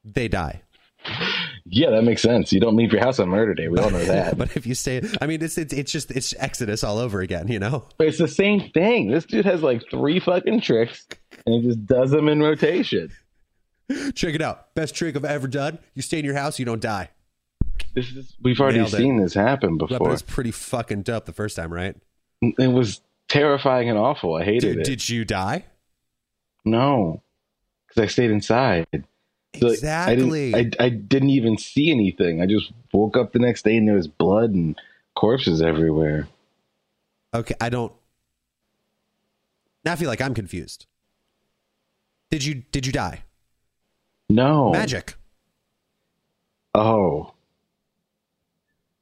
they 0.03 0.27
die. 0.27 0.63
Yeah, 1.71 1.91
that 1.91 2.03
makes 2.03 2.21
sense. 2.21 2.51
You 2.51 2.59
don't 2.59 2.75
leave 2.75 2.91
your 2.91 3.01
house 3.01 3.19
on 3.19 3.29
murder 3.29 3.53
day. 3.53 3.67
We 3.67 3.77
all 3.79 3.89
know 3.91 4.03
that. 4.05 4.37
But 4.37 4.55
if 4.57 4.65
you 4.65 4.73
stay, 4.75 5.01
I 5.21 5.27
mean, 5.27 5.41
it's 5.43 5.57
it's, 5.57 5.73
it's 5.73 5.91
just 5.91 6.09
it's 6.11 6.33
Exodus 6.39 6.83
all 6.83 6.97
over 6.97 7.21
again, 7.21 7.47
you 7.47 7.59
know. 7.59 7.85
But 7.97 8.07
it's 8.07 8.17
the 8.17 8.27
same 8.27 8.69
thing. 8.71 9.11
This 9.11 9.25
dude 9.25 9.45
has 9.45 9.61
like 9.61 9.83
three 9.91 10.19
fucking 10.19 10.61
tricks, 10.61 11.05
and 11.45 11.55
he 11.61 11.67
just 11.69 11.85
does 11.85 12.11
them 12.11 12.27
in 12.27 12.41
rotation. 12.41 13.11
Check 14.13 14.35
it 14.35 14.41
out, 14.41 14.73
best 14.75 14.95
trick 14.95 15.15
I've 15.15 15.25
ever 15.25 15.47
done. 15.47 15.79
You 15.95 16.01
stay 16.01 16.19
in 16.19 16.25
your 16.25 16.35
house, 16.35 16.59
you 16.59 16.65
don't 16.65 16.81
die. 16.81 17.09
This 17.95 18.11
is 18.11 18.35
we've 18.41 18.59
already 18.59 18.77
Nailed 18.79 18.93
it. 18.93 18.97
seen 18.97 19.17
this 19.17 19.33
happen 19.33 19.77
before. 19.77 19.97
it 20.07 20.11
was 20.11 20.21
pretty 20.21 20.51
fucking 20.51 21.01
dope 21.03 21.25
the 21.25 21.33
first 21.33 21.55
time, 21.55 21.73
right? 21.73 21.95
It 22.41 22.71
was 22.71 23.01
terrifying 23.27 23.89
and 23.89 23.97
awful. 23.97 24.35
I 24.35 24.43
hated 24.43 24.61
Did, 24.61 24.77
it. 24.79 24.83
did 24.85 25.09
you 25.09 25.25
die? 25.25 25.65
no, 26.65 27.21
because 27.87 28.03
I 28.03 28.07
stayed 28.07 28.31
inside. 28.31 28.85
Exactly. 29.53 30.53
I 30.53 30.63
didn't, 30.63 30.75
I, 30.79 30.85
I 30.85 30.89
didn't 30.89 31.31
even 31.31 31.57
see 31.57 31.91
anything. 31.91 32.41
I 32.41 32.45
just 32.45 32.71
woke 32.93 33.17
up 33.17 33.33
the 33.33 33.39
next 33.39 33.63
day 33.63 33.77
and 33.77 33.87
there 33.87 33.95
was 33.95 34.07
blood 34.07 34.51
and 34.51 34.79
corpses 35.15 35.61
everywhere. 35.61 36.27
Okay, 37.33 37.55
I 37.59 37.69
don't. 37.69 37.93
Now 39.85 39.93
I 39.93 39.95
feel 39.95 40.09
like 40.09 40.21
I'm 40.21 40.33
confused. 40.33 40.85
Did 42.31 42.43
you 42.43 42.63
did 42.71 42.85
you 42.85 42.91
die? 42.91 43.23
No 44.29 44.71
Magic. 44.71 45.15
Oh. 46.75 47.33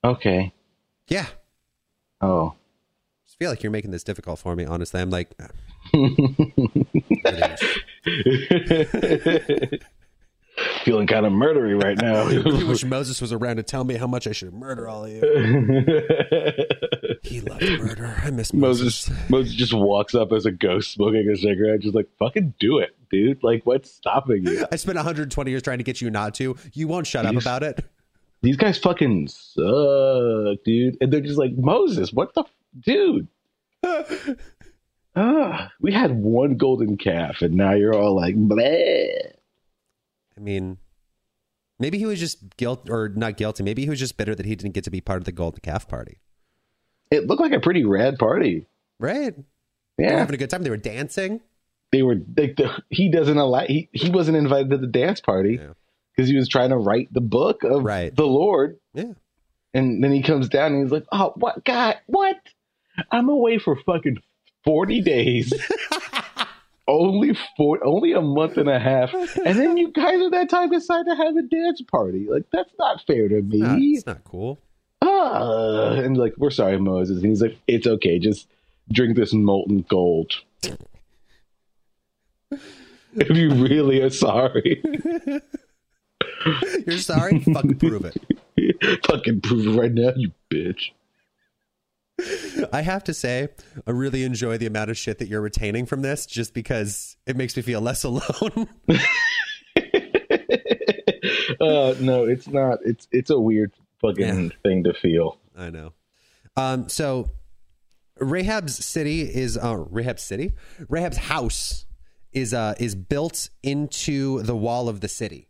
Okay. 0.03 0.53
Yeah. 1.07 1.25
Oh. 2.21 2.49
I 2.49 2.53
just 3.25 3.37
feel 3.37 3.49
like 3.49 3.63
you're 3.63 3.71
making 3.71 3.91
this 3.91 4.03
difficult 4.03 4.39
for 4.39 4.55
me. 4.55 4.63
Honestly, 4.63 5.01
I'm 5.01 5.09
like, 5.09 5.31
Feeling 10.83 11.05
kind 11.07 11.25
of 11.25 11.31
murdery 11.33 11.81
right 11.81 12.01
I 12.01 12.05
now. 12.05 12.67
wish 12.67 12.83
Moses 12.85 13.21
was 13.21 13.31
around 13.31 13.57
to 13.57 13.63
tell 13.63 13.83
me 13.83 13.95
how 13.95 14.07
much 14.07 14.25
I 14.27 14.31
should 14.31 14.53
murder 14.53 14.87
all 14.87 15.05
of 15.05 15.11
you. 15.11 15.21
He 17.23 17.41
loved 17.41 17.61
murder. 17.61 18.15
I 18.23 18.31
miss 18.31 18.53
Moses. 18.53 19.09
Moses 19.09 19.29
Moses 19.29 19.53
just 19.53 19.73
walks 19.73 20.15
up 20.15 20.31
as 20.31 20.45
a 20.45 20.51
ghost 20.51 20.91
smoking 20.93 21.29
a 21.29 21.35
cigarette, 21.37 21.81
just 21.81 21.93
like 21.93 22.07
fucking 22.17 22.55
do 22.59 22.79
it, 22.79 22.95
dude. 23.11 23.43
Like 23.43 23.65
what's 23.65 23.91
stopping 23.91 24.45
you? 24.47 24.65
I 24.71 24.77
spent 24.77 24.95
120 24.95 25.51
years 25.51 25.61
trying 25.61 25.77
to 25.79 25.83
get 25.83 26.01
you 26.01 26.09
not 26.09 26.33
to. 26.35 26.55
You 26.73 26.87
won't 26.87 27.05
shut 27.05 27.25
up 27.25 27.35
about 27.35 27.63
it. 27.63 27.85
These 28.41 28.57
guys 28.57 28.77
fucking 28.77 29.27
suck, 29.27 30.63
dude. 30.63 30.97
And 31.01 31.11
they're 31.11 31.21
just 31.21 31.37
like 31.39 31.53
Moses, 31.57 32.11
what 32.13 32.33
the 32.33 32.41
f- 32.43 32.53
dude? 32.79 33.27
Ah, 35.19 35.71
we 35.81 35.91
had 35.91 36.11
one 36.11 36.57
golden 36.57 36.95
calf, 36.95 37.41
and 37.41 37.55
now 37.55 37.73
you're 37.73 37.95
all 37.95 38.15
like, 38.15 38.35
bleh. 38.35 39.31
I 40.37 40.39
mean, 40.39 40.77
maybe 41.79 41.97
he 41.97 42.05
was 42.05 42.19
just 42.19 42.55
guilt 42.57 42.89
or 42.89 43.09
not 43.09 43.37
guilty. 43.37 43.63
Maybe 43.63 43.83
he 43.83 43.89
was 43.89 43.99
just 43.99 44.17
bitter 44.17 44.35
that 44.35 44.45
he 44.45 44.55
didn't 44.55 44.73
get 44.75 44.83
to 44.83 44.91
be 44.91 45.01
part 45.01 45.17
of 45.19 45.25
the 45.25 45.31
golden 45.31 45.59
calf 45.61 45.87
party. 45.87 46.19
It 47.09 47.25
looked 47.27 47.41
like 47.41 47.53
a 47.53 47.59
pretty 47.59 47.85
rad 47.85 48.17
party. 48.19 48.67
Right? 48.99 49.35
They 49.97 50.03
were 50.05 50.09
Yeah, 50.11 50.19
having 50.19 50.35
a 50.35 50.37
good 50.37 50.49
time. 50.49 50.63
They 50.63 50.69
were 50.69 50.77
dancing. 50.77 51.41
they 51.91 52.03
were. 52.03 52.15
Like 52.37 52.55
the, 52.57 52.83
he 52.89 53.09
doesn't 53.09 53.37
allow. 53.37 53.65
He 53.65 53.89
he 53.93 54.09
wasn't 54.09 54.37
invited 54.37 54.69
to 54.71 54.77
the 54.77 54.87
dance 54.87 55.21
party 55.21 55.57
Yeah. 55.61 55.73
because 56.15 56.29
he 56.29 56.35
was 56.35 56.49
trying 56.49 56.69
to 56.69 56.77
write 56.77 57.11
the 57.13 57.21
book 57.21 57.63
of 57.63 57.83
Right. 57.83 58.13
the 58.15 58.25
Lord. 58.27 58.77
Yeah. 58.93 59.13
And 59.73 60.03
then 60.03 60.11
he 60.11 60.21
comes 60.23 60.49
down 60.49 60.73
and 60.73 60.83
he's 60.83 60.91
like, 60.91 61.05
"Oh, 61.11 61.33
what, 61.35 61.63
God, 61.63 61.95
what? 62.07 62.37
I'm 63.11 63.29
away 63.29 63.59
for 63.59 63.75
fucking 63.85 64.17
forty 64.63 65.01
days, 65.01 65.53
only 66.87 67.37
four, 67.55 67.83
only 67.85 68.13
a 68.13 68.21
month 68.21 68.57
and 68.57 68.69
a 68.69 68.79
half, 68.79 69.13
and 69.13 69.57
then 69.59 69.77
you 69.77 69.91
guys 69.91 70.21
at 70.21 70.31
that 70.31 70.49
time 70.49 70.69
decide 70.69 71.05
to 71.05 71.15
have 71.15 71.35
a 71.35 71.41
dance 71.41 71.81
party. 71.81 72.27
Like 72.29 72.45
that's 72.51 72.71
not 72.79 73.01
fair 73.05 73.27
to 73.27 73.41
me. 73.41 73.59
Not- 73.59 73.79
it's 73.79 74.05
not 74.05 74.23
cool. 74.23 74.59
Ah, 75.01 75.91
and 75.91 76.17
like, 76.17 76.33
we're 76.37 76.49
sorry, 76.49 76.79
Moses. 76.79 77.17
And 77.17 77.27
he's 77.27 77.41
like, 77.41 77.57
it's 77.67 77.87
okay, 77.87 78.19
just 78.19 78.47
drink 78.91 79.15
this 79.15 79.33
molten 79.33 79.85
gold. 79.89 80.33
if 82.51 83.29
you 83.29 83.53
really 83.53 84.01
are 84.01 84.09
sorry, 84.09 84.81
You're 86.85 86.97
sorry? 86.97 87.39
Fucking 87.39 87.77
prove 87.79 88.05
it. 88.05 88.17
fucking 89.05 89.41
prove 89.41 89.67
it 89.67 89.79
right 89.79 89.91
now, 89.91 90.13
you 90.15 90.31
bitch. 90.51 90.91
I 92.73 92.81
have 92.81 93.03
to 93.05 93.13
say, 93.13 93.49
I 93.85 93.91
really 93.91 94.23
enjoy 94.23 94.57
the 94.57 94.65
amount 94.65 94.89
of 94.89 94.97
shit 94.97 95.19
that 95.19 95.27
you're 95.27 95.41
retaining 95.41 95.85
from 95.85 96.01
this 96.01 96.25
just 96.25 96.53
because 96.53 97.15
it 97.27 97.35
makes 97.37 97.55
me 97.55 97.61
feel 97.61 97.79
less 97.81 98.03
alone. 98.05 98.67
uh, 101.61 101.93
no, 101.99 102.25
it's 102.25 102.47
not. 102.47 102.79
It's 102.85 103.07
it's 103.11 103.29
a 103.29 103.39
weird 103.39 103.73
fucking 104.01 104.25
Yeah. 104.45 104.49
thing 104.63 104.83
to 104.83 104.93
feel. 104.93 105.37
I 105.57 105.69
know. 105.69 105.93
Um, 106.55 106.89
so 106.89 107.31
Rahab's 108.19 108.83
city 108.83 109.21
is 109.21 109.57
uh, 109.57 109.75
Rahab's 109.77 110.23
city. 110.23 110.53
Rahab's 110.89 111.17
house 111.17 111.85
is 112.33 112.53
uh 112.53 112.75
is 112.79 112.95
built 112.95 113.49
into 113.63 114.41
the 114.43 114.55
wall 114.55 114.89
of 114.89 115.01
the 115.01 115.07
city. 115.07 115.49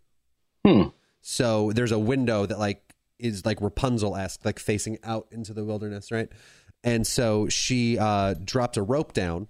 Hmm. 0.65 0.83
So 1.21 1.71
there's 1.73 1.91
a 1.91 1.99
window 1.99 2.45
that 2.45 2.59
like 2.59 2.86
is 3.19 3.45
like 3.45 3.61
Rapunzel 3.61 4.15
esque, 4.15 4.45
like 4.45 4.59
facing 4.59 4.97
out 5.03 5.27
into 5.31 5.53
the 5.53 5.63
wilderness, 5.63 6.11
right? 6.11 6.29
And 6.83 7.05
so 7.05 7.49
she 7.49 7.97
uh, 7.97 8.35
dropped 8.43 8.77
a 8.77 8.81
rope 8.81 9.13
down. 9.13 9.47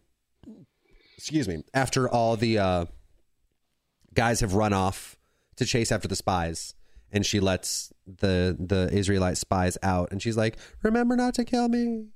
Excuse 1.17 1.47
me. 1.47 1.63
After 1.73 2.09
all 2.09 2.35
the 2.37 2.59
uh, 2.59 2.85
guys 4.13 4.41
have 4.41 4.53
run 4.53 4.73
off 4.73 5.17
to 5.57 5.65
chase 5.65 5.91
after 5.91 6.07
the 6.07 6.15
spies, 6.15 6.73
and 7.11 7.25
she 7.25 7.39
lets 7.39 7.91
the 8.05 8.55
the 8.59 8.89
Israelite 8.91 9.37
spies 9.37 9.77
out, 9.81 10.11
and 10.11 10.21
she's 10.21 10.37
like, 10.37 10.57
"Remember 10.83 11.15
not 11.15 11.33
to 11.35 11.45
kill 11.45 11.67
me." 11.69 12.07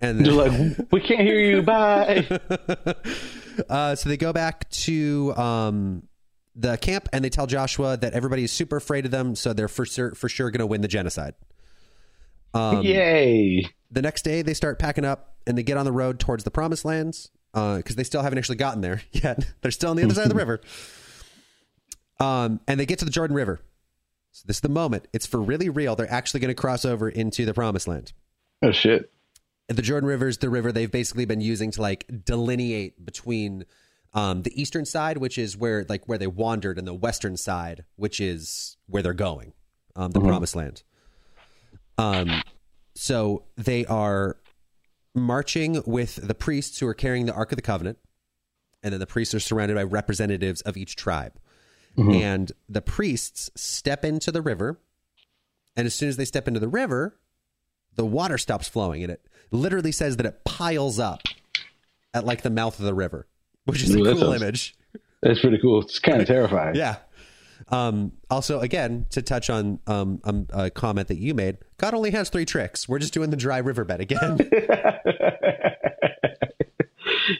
And 0.00 0.24
They're 0.24 0.32
like, 0.32 0.76
we 0.92 1.00
can't 1.00 1.22
hear 1.22 1.40
you. 1.40 1.62
Bye. 1.62 2.26
uh, 3.68 3.94
so 3.94 4.08
they 4.08 4.16
go 4.16 4.32
back 4.32 4.68
to 4.70 5.34
um, 5.36 6.02
the 6.58 6.76
camp, 6.78 7.08
and 7.12 7.24
they 7.24 7.28
tell 7.28 7.46
Joshua 7.46 7.96
that 7.98 8.14
everybody 8.14 8.44
is 8.44 8.50
super 8.50 8.78
afraid 8.78 9.04
of 9.04 9.10
them, 9.10 9.34
so 9.34 9.52
they're 9.52 9.68
for 9.68 9.84
sure 9.84 10.14
for 10.14 10.28
sure 10.28 10.50
going 10.50 10.60
to 10.60 10.66
win 10.66 10.80
the 10.80 10.88
genocide. 10.88 11.34
Um, 12.54 12.82
Yay! 12.82 13.68
the 13.90 14.00
next 14.02 14.22
day 14.22 14.40
they 14.42 14.54
start 14.54 14.78
packing 14.78 15.04
up 15.04 15.36
and 15.46 15.58
they 15.58 15.62
get 15.62 15.76
on 15.76 15.84
the 15.84 15.92
road 15.92 16.18
towards 16.18 16.44
the 16.44 16.50
promised 16.50 16.84
lands 16.84 17.30
because 17.52 17.96
they 17.96 18.04
still 18.04 18.22
haven't 18.22 18.38
actually 18.38 18.56
gotten 18.56 18.80
there 18.80 19.02
yet 19.12 19.46
they're 19.60 19.70
still 19.70 19.90
on 19.90 19.96
the 19.96 20.04
other 20.04 20.14
side 20.14 20.24
of 20.24 20.30
the 20.30 20.34
river 20.44 20.60
um, 22.18 22.60
and 22.66 22.80
they 22.80 22.86
get 22.86 22.98
to 23.00 23.04
the 23.04 23.10
jordan 23.10 23.36
river 23.36 23.60
so 24.32 24.44
this 24.46 24.56
is 24.56 24.60
the 24.60 24.68
moment 24.68 25.06
it's 25.12 25.26
for 25.26 25.40
really 25.40 25.68
real 25.68 25.96
they're 25.96 26.10
actually 26.10 26.40
going 26.40 26.48
to 26.48 26.54
cross 26.54 26.84
over 26.84 27.08
into 27.08 27.44
the 27.44 27.54
promised 27.54 27.86
land 27.88 28.12
Oh 28.62 28.72
shit. 28.72 29.10
the 29.68 29.82
jordan 29.82 30.08
river 30.08 30.28
is 30.28 30.38
the 30.38 30.50
river 30.50 30.72
they've 30.72 30.90
basically 30.90 31.26
been 31.26 31.40
using 31.40 31.70
to 31.72 31.82
like 31.82 32.06
delineate 32.24 33.04
between 33.04 33.64
um, 34.16 34.42
the 34.42 34.60
eastern 34.60 34.84
side 34.84 35.18
which 35.18 35.38
is 35.38 35.56
where 35.56 35.86
like 35.88 36.04
where 36.06 36.18
they 36.18 36.26
wandered 36.26 36.78
and 36.78 36.86
the 36.86 36.94
western 36.94 37.36
side 37.36 37.84
which 37.94 38.20
is 38.20 38.76
where 38.86 39.02
they're 39.02 39.14
going 39.14 39.52
um, 39.94 40.10
the 40.10 40.20
promised 40.20 40.56
land 40.56 40.82
um, 41.98 42.42
so 42.94 43.44
they 43.56 43.86
are 43.86 44.38
marching 45.14 45.82
with 45.86 46.16
the 46.16 46.34
priests 46.34 46.78
who 46.78 46.86
are 46.86 46.94
carrying 46.94 47.26
the 47.26 47.34
Ark 47.34 47.52
of 47.52 47.56
the 47.56 47.62
Covenant. 47.62 47.98
And 48.82 48.92
then 48.92 49.00
the 49.00 49.06
priests 49.06 49.34
are 49.34 49.40
surrounded 49.40 49.74
by 49.74 49.82
representatives 49.82 50.60
of 50.60 50.76
each 50.76 50.94
tribe. 50.94 51.32
And 52.14 52.52
the 52.68 52.82
priests 52.82 53.50
step 53.56 54.04
into 54.04 54.30
the 54.30 54.42
river. 54.42 54.78
And 55.76 55.86
as 55.86 55.94
soon 55.94 56.08
as 56.08 56.16
they 56.16 56.26
step 56.26 56.46
into 56.46 56.60
the 56.60 56.68
river, 56.68 57.18
the 57.94 58.04
water 58.04 58.38
stops 58.38 58.68
flowing. 58.68 59.02
And 59.02 59.10
it 59.10 59.26
literally 59.50 59.92
says 59.92 60.18
that 60.18 60.26
it 60.26 60.44
piles 60.44 60.98
up 60.98 61.22
at 62.14 62.24
like 62.24 62.42
the 62.42 62.50
mouth 62.50 62.78
of 62.78 62.84
the 62.84 62.94
river, 62.94 63.26
which 63.66 63.82
is 63.82 63.94
a 63.94 63.98
Ooh, 63.98 64.04
that 64.04 64.12
cool 64.14 64.30
sounds- 64.32 64.42
image. 64.42 64.74
That's 65.22 65.40
pretty 65.40 65.58
cool. 65.58 65.82
It's 65.82 65.98
kind 65.98 66.20
of 66.20 66.26
terrifying. 66.26 66.74
Yeah. 66.76 66.96
Um, 67.68 68.12
also, 68.30 68.60
again, 68.60 69.06
to 69.10 69.22
touch 69.22 69.50
on 69.50 69.80
um, 69.86 70.20
um, 70.24 70.46
a 70.50 70.70
comment 70.70 71.08
that 71.08 71.16
you 71.18 71.34
made, 71.34 71.56
God 71.78 71.94
only 71.94 72.10
has 72.12 72.28
three 72.28 72.44
tricks. 72.44 72.88
We're 72.88 72.98
just 72.98 73.12
doing 73.14 73.30
the 73.30 73.36
dry 73.36 73.58
riverbed 73.58 74.00
again. 74.00 74.38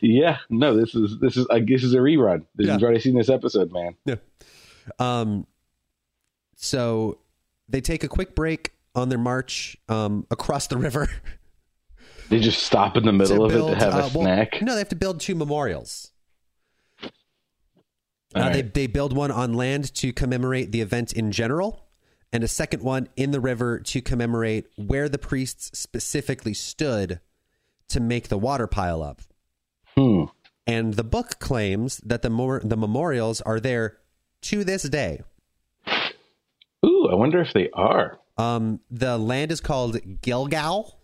yeah. 0.03 0.39
No, 0.51 0.77
this 0.77 0.95
is 0.95 1.19
this 1.21 1.37
is 1.37 1.47
I 1.51 1.61
guess 1.61 1.83
is 1.83 1.95
a 1.95 1.99
rerun. 1.99 2.45
This 2.55 2.67
Yeah. 2.67 2.75
You've 2.75 2.83
already 2.83 3.01
seen 3.01 3.17
this 3.17 3.29
episode, 3.29 3.73
man. 3.73 3.95
Yeah. 4.05 4.17
Um, 4.99 5.47
so 6.57 7.19
they 7.69 7.81
take 7.81 8.03
a 8.05 8.09
quick 8.09 8.35
break 8.35 8.73
on 8.95 9.09
their 9.11 9.19
march 9.19 9.77
um, 9.89 10.27
across 10.31 10.67
the 10.67 10.77
river. 10.79 11.09
They 12.29 12.41
just 12.41 12.63
stop 12.65 12.97
in 12.97 13.05
the 13.05 13.13
middle 13.13 13.45
of 13.45 13.53
it 13.53 13.59
to 13.59 13.77
have 13.77 13.95
a 13.95 13.97
uh, 13.99 14.11
well, 14.15 14.25
snack. 14.25 14.61
no, 14.61 14.73
they 14.73 14.79
have 14.81 14.89
to 14.89 14.97
build 14.97 15.21
two 15.21 15.37
memorials. 15.37 16.11
Uh, 18.37 18.51
they, 18.51 18.63
right. 18.63 18.75
they 18.75 18.87
build 18.87 19.17
one 19.17 19.31
on 19.31 19.55
land 19.55 19.95
to 19.95 20.13
commemorate 20.13 20.71
the 20.71 20.83
event 20.83 21.13
in 21.13 21.33
general, 21.33 21.87
and 22.33 22.45
a 22.45 22.49
second 22.49 22.83
one 22.83 23.09
in 23.17 23.31
the 23.31 23.41
river 23.41 23.79
to 23.81 24.03
commemorate 24.03 24.67
where 24.77 25.09
the 25.09 25.19
priests 25.19 25.79
specifically 25.79 26.53
stood 26.53 27.21
to 27.89 28.01
make 28.01 28.29
the 28.29 28.37
water 28.37 28.67
pile 28.67 29.03
up. 29.03 29.23
Hmm. 29.97 30.25
And 30.67 30.95
the 30.95 31.05
book 31.05 31.39
claims 31.39 31.99
that 31.99 32.23
the 32.23 32.31
mor- 32.31 32.61
the 32.63 32.77
memorials 32.77 33.41
are 33.41 33.61
there 33.61 33.99
to 34.43 34.65
this 34.65 34.83
day. 34.83 35.23
Ooh, 36.85 37.09
I 37.11 37.15
wonder 37.15 37.41
if 37.41 37.53
they 37.53 37.71
are. 37.73 38.19
Um, 38.37 38.81
the 38.91 39.17
land 39.17 39.51
is 39.51 39.61
called 39.61 39.97
Gilgal. 40.21 40.99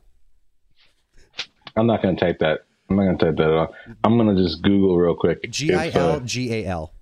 I'm 1.76 1.86
not 1.86 2.02
going 2.02 2.16
to 2.16 2.20
type 2.20 2.40
that. 2.40 2.64
I'm 2.90 2.96
not 2.96 3.04
going 3.04 3.18
to 3.18 3.24
type 3.24 3.36
that 3.36 3.46
at 3.48 3.56
all. 3.56 3.74
I'm 4.04 4.18
going 4.18 4.36
to 4.36 4.42
just 4.42 4.62
Google 4.62 4.98
real 4.98 5.14
quick. 5.14 5.50
G 5.50 5.72
I 5.72 5.88
L 5.88 5.90
G 5.90 5.94
A 5.94 5.96
L. 5.96 6.10
uh, 6.10 6.20
G 6.20 6.52
A 6.52 6.66
L. 6.66 6.92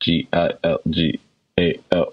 G 0.00 0.28
I 0.32 0.50
L 0.64 0.78
G 0.90 1.20
A 1.58 1.80
L. 1.92 2.12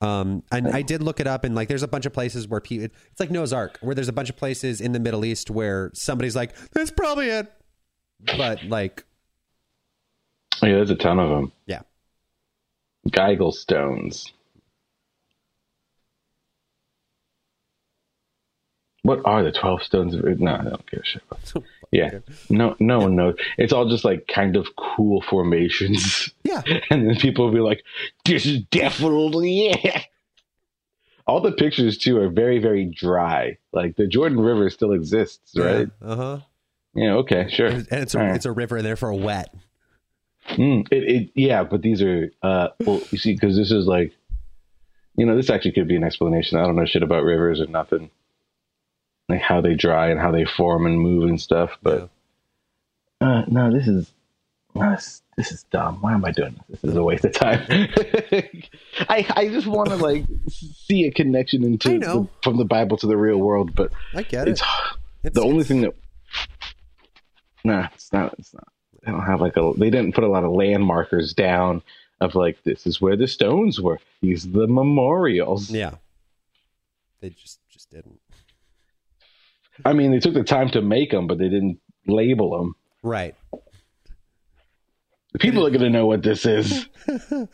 Um, 0.00 0.42
and 0.52 0.68
I 0.68 0.82
did 0.82 1.02
look 1.02 1.18
it 1.18 1.26
up, 1.26 1.44
and 1.44 1.54
like, 1.54 1.68
there's 1.68 1.82
a 1.82 1.88
bunch 1.88 2.04
of 2.04 2.12
places 2.12 2.46
where 2.46 2.60
people, 2.60 2.86
it's 3.10 3.20
like 3.20 3.30
Noah's 3.30 3.52
Ark, 3.54 3.78
where 3.80 3.94
there's 3.94 4.08
a 4.08 4.12
bunch 4.12 4.28
of 4.28 4.36
places 4.36 4.80
in 4.80 4.92
the 4.92 5.00
Middle 5.00 5.24
East 5.24 5.50
where 5.50 5.90
somebody's 5.94 6.36
like, 6.36 6.54
"That's 6.72 6.90
probably 6.90 7.28
it," 7.28 7.50
but 8.36 8.62
like, 8.64 9.04
Yeah, 10.62 10.72
there's 10.72 10.90
a 10.90 10.94
ton 10.94 11.18
of 11.18 11.30
them. 11.30 11.52
yeah, 11.66 11.82
Gilgal 13.10 13.52
stones. 13.52 14.30
What 19.04 19.20
are 19.26 19.42
the 19.42 19.52
twelve 19.52 19.82
stones 19.82 20.14
of? 20.14 20.24
No, 20.40 20.54
I 20.54 20.64
don't 20.64 20.90
give 20.90 21.00
a 21.00 21.04
shit. 21.04 21.22
About 21.30 21.64
yeah, 21.92 22.20
no, 22.48 22.74
no 22.80 23.00
one 23.00 23.14
knows. 23.14 23.36
It's 23.58 23.70
all 23.70 23.86
just 23.86 24.02
like 24.02 24.26
kind 24.26 24.56
of 24.56 24.66
cool 24.76 25.20
formations. 25.20 26.32
yeah, 26.42 26.62
and 26.90 27.06
then 27.06 27.16
people 27.16 27.44
will 27.44 27.52
be 27.52 27.60
like, 27.60 27.84
"This 28.24 28.46
is 28.46 28.62
definitely 28.70 29.66
it." 29.68 30.06
All 31.26 31.42
the 31.42 31.52
pictures 31.52 31.98
too 31.98 32.18
are 32.18 32.30
very, 32.30 32.58
very 32.60 32.86
dry. 32.86 33.58
Like 33.74 33.96
the 33.96 34.06
Jordan 34.06 34.40
River 34.40 34.70
still 34.70 34.92
exists, 34.92 35.52
right? 35.54 35.88
uh 36.00 36.16
huh. 36.16 36.38
Yeah. 36.94 37.14
okay. 37.16 37.48
Sure. 37.50 37.66
And 37.66 37.86
it's 37.90 38.14
a 38.14 38.18
right. 38.20 38.34
it's 38.34 38.46
a 38.46 38.52
river, 38.52 38.80
therefore 38.80 39.12
wet. 39.12 39.54
Mm, 40.48 40.86
it, 40.90 41.04
it, 41.04 41.30
yeah, 41.34 41.64
but 41.64 41.82
these 41.82 42.02
are, 42.02 42.30
uh, 42.42 42.68
well, 42.80 43.02
you 43.10 43.18
see, 43.18 43.32
because 43.32 43.56
this 43.56 43.70
is 43.70 43.86
like, 43.86 44.12
you 45.16 45.26
know, 45.26 45.36
this 45.36 45.50
actually 45.50 45.72
could 45.72 45.88
be 45.88 45.96
an 45.96 46.04
explanation. 46.04 46.58
I 46.58 46.64
don't 46.64 46.76
know 46.76 46.84
shit 46.84 47.02
about 47.02 47.24
rivers 47.24 47.60
or 47.60 47.66
nothing, 47.66 48.10
like 49.28 49.40
how 49.40 49.60
they 49.60 49.74
dry 49.74 50.08
and 50.10 50.20
how 50.20 50.30
they 50.30 50.44
form 50.44 50.86
and 50.86 50.98
move 51.00 51.28
and 51.28 51.40
stuff. 51.40 51.78
But 51.82 52.10
uh, 53.20 53.42
no, 53.48 53.72
this 53.72 53.88
is, 53.88 54.12
this, 54.74 55.22
this 55.36 55.52
is 55.52 55.62
dumb. 55.64 56.00
Why 56.02 56.12
am 56.14 56.24
I 56.24 56.30
doing 56.32 56.54
this? 56.68 56.80
This 56.80 56.90
is 56.90 56.96
a 56.96 57.02
waste 57.02 57.24
of 57.24 57.32
time. 57.32 57.64
I 59.08 59.26
I 59.36 59.48
just 59.48 59.66
want 59.66 59.88
to 59.90 59.96
like 59.96 60.24
see 60.48 61.04
a 61.06 61.10
connection 61.10 61.64
into 61.64 61.98
the, 61.98 62.28
from 62.42 62.56
the 62.58 62.64
Bible 62.64 62.96
to 62.98 63.06
the 63.06 63.16
real 63.16 63.38
world, 63.38 63.74
but 63.74 63.92
I 64.14 64.22
get 64.22 64.48
it's 64.48 64.60
it. 64.60 64.66
It's- 65.24 65.34
the 65.34 65.40
only 65.42 65.60
it's- 65.60 65.68
thing 65.68 65.80
that 65.82 65.94
nah 67.66 67.88
it's 67.94 68.12
not 68.12 68.34
it's 68.38 68.52
not 68.52 68.68
they 69.02 69.10
don't 69.10 69.22
have 69.24 69.40
like 69.40 69.56
a 69.56 69.72
they 69.78 69.88
didn't 69.88 70.14
put 70.14 70.22
a 70.24 70.28
lot 70.28 70.44
of 70.44 70.50
landmarkers 70.52 71.34
down 71.34 71.80
of 72.20 72.34
like 72.34 72.62
this 72.64 72.86
is 72.86 73.00
where 73.00 73.16
the 73.16 73.26
stones 73.26 73.80
were 73.80 73.98
these 74.20 74.44
are 74.46 74.50
the 74.50 74.66
memorials 74.66 75.70
Yeah, 75.70 75.94
they 77.20 77.30
just 77.30 77.58
just 77.70 77.90
didn't. 77.90 78.20
I 79.84 79.92
mean 79.92 80.10
they 80.10 80.18
took 80.20 80.34
the 80.34 80.42
time 80.44 80.68
to 80.70 80.80
make 80.82 81.10
them 81.10 81.26
but 81.26 81.38
they 81.38 81.48
didn't 81.48 81.78
label 82.06 82.58
them 82.58 82.74
Right. 83.02 83.34
people 85.40 85.66
are 85.66 85.70
going 85.70 85.82
to 85.82 85.90
know 85.90 86.06
what 86.06 86.22
this 86.22 86.46
is 86.46 86.86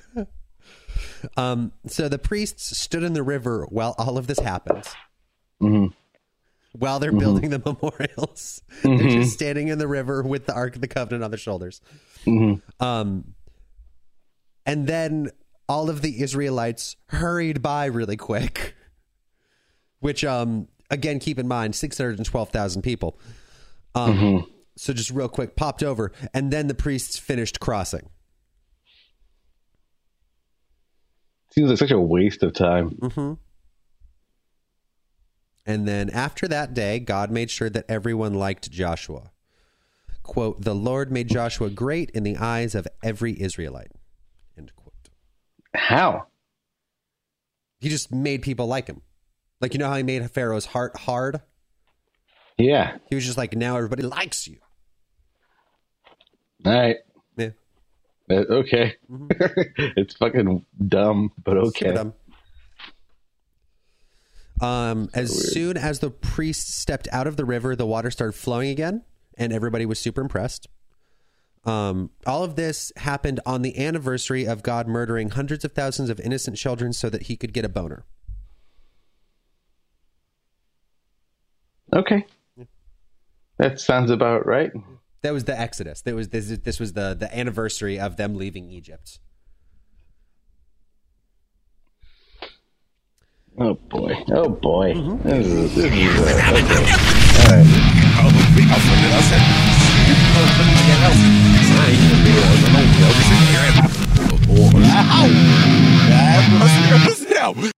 Um, 1.36 1.72
so 1.86 2.08
the 2.08 2.18
priests 2.18 2.76
stood 2.78 3.02
in 3.02 3.12
the 3.12 3.22
river 3.22 3.66
while 3.68 3.94
all 3.98 4.16
of 4.16 4.26
this 4.26 4.38
happened. 4.38 4.84
Mhm. 5.60 5.92
While 6.72 6.98
they're 6.98 7.12
building 7.12 7.50
the 7.50 7.58
memorials, 7.58 8.62
they're 8.82 8.96
just 9.10 9.32
standing 9.34 9.68
in 9.68 9.78
the 9.78 9.86
river 9.88 10.22
with 10.22 10.46
the 10.46 10.54
Ark 10.54 10.76
of 10.76 10.80
the 10.80 10.88
Covenant 10.88 11.22
on 11.24 11.30
their 11.30 11.38
shoulders. 11.38 11.80
Um, 12.80 13.34
and 14.64 14.86
then 14.86 15.30
all 15.68 15.90
of 15.90 16.00
the 16.00 16.22
Israelites 16.22 16.96
hurried 17.08 17.60
by 17.60 17.84
really 17.86 18.16
quick, 18.16 18.74
which, 20.00 20.24
um, 20.24 20.68
again, 20.90 21.18
keep 21.18 21.38
in 21.38 21.48
mind, 21.48 21.74
six 21.74 21.96
hundred 21.98 22.18
and 22.18 22.26
twelve 22.26 22.50
thousand 22.50 22.82
people. 22.82 23.18
Um, 23.94 24.46
so 24.76 24.92
just 24.92 25.10
real 25.10 25.28
quick, 25.28 25.56
popped 25.56 25.82
over, 25.82 26.12
and 26.32 26.52
then 26.52 26.66
the 26.66 26.74
priests 26.74 27.18
finished 27.18 27.60
crossing. 27.60 28.08
seems 31.52 31.68
like 31.68 31.78
such 31.78 31.90
a 31.90 32.00
waste 32.00 32.42
of 32.42 32.52
time 32.52 32.90
Mm-hmm. 32.90 33.32
And 35.66 35.86
then 35.86 36.10
after 36.10 36.48
that 36.48 36.74
day, 36.74 36.98
God 36.98 37.30
made 37.30 37.50
sure 37.50 37.70
that 37.70 37.84
everyone 37.88 38.34
liked 38.34 38.70
Joshua. 38.70 39.30
Quote, 40.22 40.62
the 40.62 40.74
Lord 40.74 41.12
made 41.12 41.28
Joshua 41.28 41.70
great 41.70 42.10
in 42.10 42.22
the 42.22 42.36
eyes 42.36 42.74
of 42.74 42.88
every 43.02 43.40
Israelite. 43.40 43.92
End 44.56 44.72
quote. 44.74 44.94
how 45.74 46.26
He 47.78 47.88
just 47.88 48.10
made 48.12 48.42
people 48.42 48.66
like 48.66 48.86
him. 48.86 49.02
Like, 49.60 49.74
you 49.74 49.78
know 49.78 49.88
how 49.88 49.96
he 49.96 50.02
made 50.02 50.28
Pharaoh's 50.30 50.66
heart 50.66 50.96
hard? 50.96 51.40
yeah 52.58 52.98
He 53.08 53.14
was 53.14 53.24
just 53.24 53.38
like, 53.38 53.54
now 53.56 53.76
everybody 53.76 54.02
likes 54.02 54.46
you. 54.46 54.58
all 56.64 56.72
right 56.72 56.96
Yeah. 57.36 57.50
Uh, 58.30 58.34
okay 58.34 58.96
it's 59.96 60.14
fucking 60.14 60.64
dumb 60.88 61.32
but 61.42 61.56
okay 61.56 61.92
dumb. 61.92 62.14
Um, 64.60 65.08
as 65.14 65.52
soon 65.52 65.76
as 65.76 66.00
the 66.00 66.10
priest 66.10 66.70
stepped 66.70 67.08
out 67.12 67.26
of 67.26 67.36
the 67.36 67.46
river, 67.46 67.74
the 67.74 67.86
water 67.86 68.10
started 68.10 68.34
flowing 68.34 68.68
again, 68.68 69.02
and 69.38 69.52
everybody 69.52 69.86
was 69.86 69.98
super 69.98 70.20
impressed. 70.20 70.68
Um, 71.64 72.10
all 72.26 72.44
of 72.44 72.56
this 72.56 72.92
happened 72.96 73.40
on 73.44 73.62
the 73.62 73.78
anniversary 73.78 74.46
of 74.46 74.62
God 74.62 74.86
murdering 74.86 75.30
hundreds 75.30 75.64
of 75.64 75.72
thousands 75.72 76.10
of 76.10 76.20
innocent 76.20 76.56
children 76.56 76.92
so 76.92 77.10
that 77.10 77.24
he 77.24 77.36
could 77.36 77.52
get 77.52 77.64
a 77.64 77.68
boner. 77.68 78.04
Okay. 81.94 82.26
That 83.58 83.80
sounds 83.80 84.10
about 84.10 84.46
right. 84.46 84.70
That 85.22 85.32
was 85.32 85.44
the 85.44 85.58
Exodus. 85.58 86.02
That 86.02 86.14
was 86.14 86.28
this. 86.28 86.48
This 86.58 86.78
was 86.80 86.92
the 86.94 87.14
the 87.14 87.36
anniversary 87.36 87.98
of 87.98 88.16
them 88.16 88.36
leaving 88.36 88.70
Egypt. 88.70 89.18
Oh 93.58 93.74
boy! 93.74 94.14
Oh 94.28 94.48
boy! 94.48 94.94
Mm-hmm. 94.94 95.28
This 95.40 95.46
is, 95.46 95.74
this 95.74 95.84
is, 95.84 95.92
uh, 95.92 96.54
okay. 96.54 96.84
All 97.40 97.50
right. 107.64 107.72